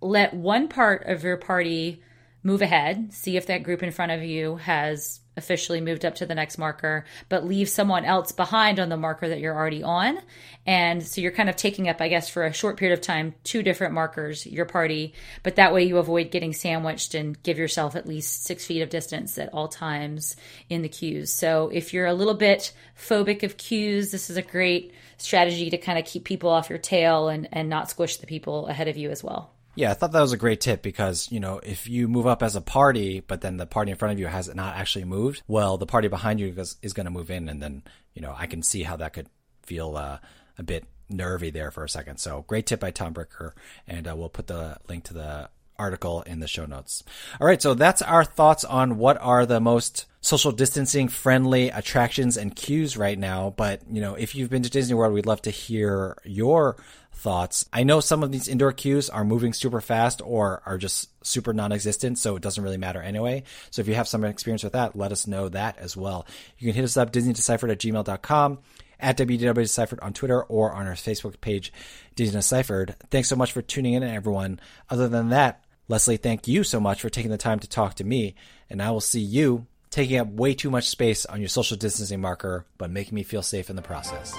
let 0.00 0.34
one 0.34 0.66
part 0.66 1.06
of 1.06 1.22
your 1.22 1.36
party 1.36 2.02
move 2.42 2.62
ahead, 2.62 3.12
see 3.12 3.36
if 3.36 3.46
that 3.46 3.62
group 3.62 3.82
in 3.82 3.90
front 3.90 4.12
of 4.12 4.22
you 4.22 4.56
has 4.56 5.20
officially 5.36 5.80
moved 5.80 6.04
up 6.04 6.14
to 6.16 6.26
the 6.26 6.34
next 6.34 6.58
marker, 6.58 7.04
but 7.28 7.46
leave 7.46 7.68
someone 7.68 8.04
else 8.04 8.32
behind 8.32 8.78
on 8.78 8.88
the 8.88 8.96
marker 8.96 9.28
that 9.28 9.40
you're 9.40 9.56
already 9.56 9.82
on. 9.82 10.18
And 10.66 11.02
so 11.02 11.20
you're 11.20 11.32
kind 11.32 11.48
of 11.48 11.56
taking 11.56 11.88
up, 11.88 12.00
I 12.00 12.08
guess, 12.08 12.28
for 12.28 12.44
a 12.44 12.52
short 12.52 12.76
period 12.76 12.98
of 12.98 13.00
time, 13.00 13.34
two 13.42 13.62
different 13.62 13.94
markers, 13.94 14.46
your 14.46 14.66
party, 14.66 15.14
but 15.42 15.56
that 15.56 15.72
way 15.72 15.84
you 15.84 15.98
avoid 15.98 16.30
getting 16.30 16.52
sandwiched 16.52 17.14
and 17.14 17.40
give 17.42 17.58
yourself 17.58 17.96
at 17.96 18.06
least 18.06 18.44
six 18.44 18.66
feet 18.66 18.82
of 18.82 18.90
distance 18.90 19.38
at 19.38 19.52
all 19.54 19.68
times 19.68 20.36
in 20.68 20.82
the 20.82 20.88
queues. 20.88 21.32
So 21.32 21.70
if 21.72 21.94
you're 21.94 22.06
a 22.06 22.14
little 22.14 22.34
bit 22.34 22.72
phobic 22.98 23.42
of 23.42 23.56
queues, 23.56 24.10
this 24.10 24.28
is 24.28 24.36
a 24.36 24.42
great 24.42 24.92
strategy 25.16 25.70
to 25.70 25.78
kind 25.78 25.98
of 25.98 26.04
keep 26.04 26.24
people 26.24 26.50
off 26.50 26.68
your 26.68 26.78
tail 26.78 27.28
and, 27.28 27.48
and 27.52 27.68
not 27.68 27.88
squish 27.88 28.18
the 28.18 28.26
people 28.26 28.66
ahead 28.66 28.88
of 28.88 28.96
you 28.96 29.10
as 29.10 29.24
well. 29.24 29.52
Yeah, 29.74 29.90
I 29.90 29.94
thought 29.94 30.12
that 30.12 30.20
was 30.20 30.32
a 30.32 30.38
great 30.38 30.60
tip 30.60 30.82
because, 30.82 31.32
you 31.32 31.40
know, 31.40 31.58
if 31.62 31.88
you 31.88 32.06
move 32.06 32.26
up 32.26 32.42
as 32.42 32.56
a 32.56 32.60
party, 32.60 33.20
but 33.20 33.40
then 33.40 33.56
the 33.56 33.66
party 33.66 33.90
in 33.90 33.96
front 33.96 34.12
of 34.12 34.18
you 34.18 34.26
has 34.26 34.54
not 34.54 34.76
actually 34.76 35.06
moved, 35.06 35.42
well, 35.48 35.78
the 35.78 35.86
party 35.86 36.08
behind 36.08 36.40
you 36.40 36.52
is, 36.56 36.76
is 36.82 36.92
going 36.92 37.06
to 37.06 37.10
move 37.10 37.30
in. 37.30 37.48
And 37.48 37.62
then, 37.62 37.82
you 38.12 38.20
know, 38.20 38.34
I 38.36 38.46
can 38.46 38.62
see 38.62 38.82
how 38.82 38.96
that 38.96 39.14
could 39.14 39.28
feel 39.62 39.96
uh, 39.96 40.18
a 40.58 40.62
bit 40.62 40.84
nervy 41.08 41.50
there 41.50 41.70
for 41.70 41.84
a 41.84 41.88
second. 41.88 42.18
So 42.18 42.44
great 42.46 42.66
tip 42.66 42.80
by 42.80 42.90
Tom 42.90 43.14
Bricker. 43.14 43.52
And 43.86 44.06
uh, 44.06 44.14
we'll 44.14 44.28
put 44.28 44.46
the 44.46 44.76
link 44.88 45.04
to 45.04 45.14
the 45.14 45.48
article 45.78 46.22
in 46.22 46.40
the 46.40 46.46
show 46.46 46.66
notes. 46.66 47.02
All 47.40 47.46
right, 47.46 47.60
so 47.60 47.72
that's 47.74 48.02
our 48.02 48.24
thoughts 48.24 48.64
on 48.64 48.98
what 48.98 49.16
are 49.20 49.46
the 49.46 49.60
most 49.60 50.04
social 50.20 50.52
distancing 50.52 51.08
friendly 51.08 51.70
attractions 51.70 52.36
and 52.36 52.54
queues 52.54 52.96
right 52.96 53.18
now. 53.18 53.54
But, 53.56 53.80
you 53.90 54.00
know, 54.00 54.14
if 54.14 54.34
you've 54.34 54.50
been 54.50 54.62
to 54.62 54.70
Disney 54.70 54.94
World, 54.94 55.14
we'd 55.14 55.26
love 55.26 55.42
to 55.42 55.50
hear 55.50 56.18
your 56.24 56.76
thoughts. 57.12 57.66
I 57.72 57.84
know 57.84 58.00
some 58.00 58.22
of 58.22 58.32
these 58.32 58.48
indoor 58.48 58.72
queues 58.72 59.08
are 59.08 59.24
moving 59.24 59.52
super 59.52 59.80
fast 59.80 60.20
or 60.24 60.62
are 60.66 60.78
just 60.78 61.08
super 61.24 61.52
non-existent, 61.52 62.18
so 62.18 62.36
it 62.36 62.42
doesn't 62.42 62.62
really 62.62 62.78
matter 62.78 63.00
anyway. 63.00 63.44
So 63.70 63.80
if 63.80 63.88
you 63.88 63.94
have 63.94 64.08
some 64.08 64.24
experience 64.24 64.64
with 64.64 64.72
that, 64.72 64.96
let 64.96 65.12
us 65.12 65.26
know 65.26 65.48
that 65.50 65.78
as 65.78 65.96
well. 65.96 66.26
You 66.58 66.68
can 66.68 66.74
hit 66.74 66.84
us 66.84 66.96
up, 66.96 67.12
disneydeciphered 67.12 67.70
at 67.70 67.78
gmail.com, 67.78 68.58
at 68.98 69.18
WDW 69.18 69.54
Deciphered 69.54 70.00
on 70.00 70.12
Twitter, 70.12 70.42
or 70.42 70.72
on 70.72 70.86
our 70.86 70.94
Facebook 70.94 71.40
page, 71.40 71.72
Disney 72.14 72.38
Deciphered. 72.38 72.96
Thanks 73.10 73.28
so 73.28 73.36
much 73.36 73.52
for 73.52 73.62
tuning 73.62 73.94
in, 73.94 74.02
everyone. 74.02 74.60
Other 74.90 75.08
than 75.08 75.30
that, 75.30 75.64
Leslie, 75.88 76.16
thank 76.16 76.48
you 76.48 76.64
so 76.64 76.80
much 76.80 77.00
for 77.00 77.10
taking 77.10 77.30
the 77.30 77.38
time 77.38 77.58
to 77.60 77.68
talk 77.68 77.94
to 77.94 78.04
me, 78.04 78.34
and 78.70 78.82
I 78.82 78.90
will 78.90 79.00
see 79.00 79.20
you 79.20 79.66
taking 79.90 80.18
up 80.18 80.28
way 80.28 80.54
too 80.54 80.70
much 80.70 80.88
space 80.88 81.26
on 81.26 81.40
your 81.40 81.48
social 81.48 81.76
distancing 81.76 82.20
marker, 82.20 82.64
but 82.78 82.90
making 82.90 83.14
me 83.14 83.22
feel 83.22 83.42
safe 83.42 83.68
in 83.68 83.76
the 83.76 83.82
process. 83.82 84.34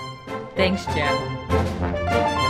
Thanks, 0.56 0.86
Jim. 0.88 2.43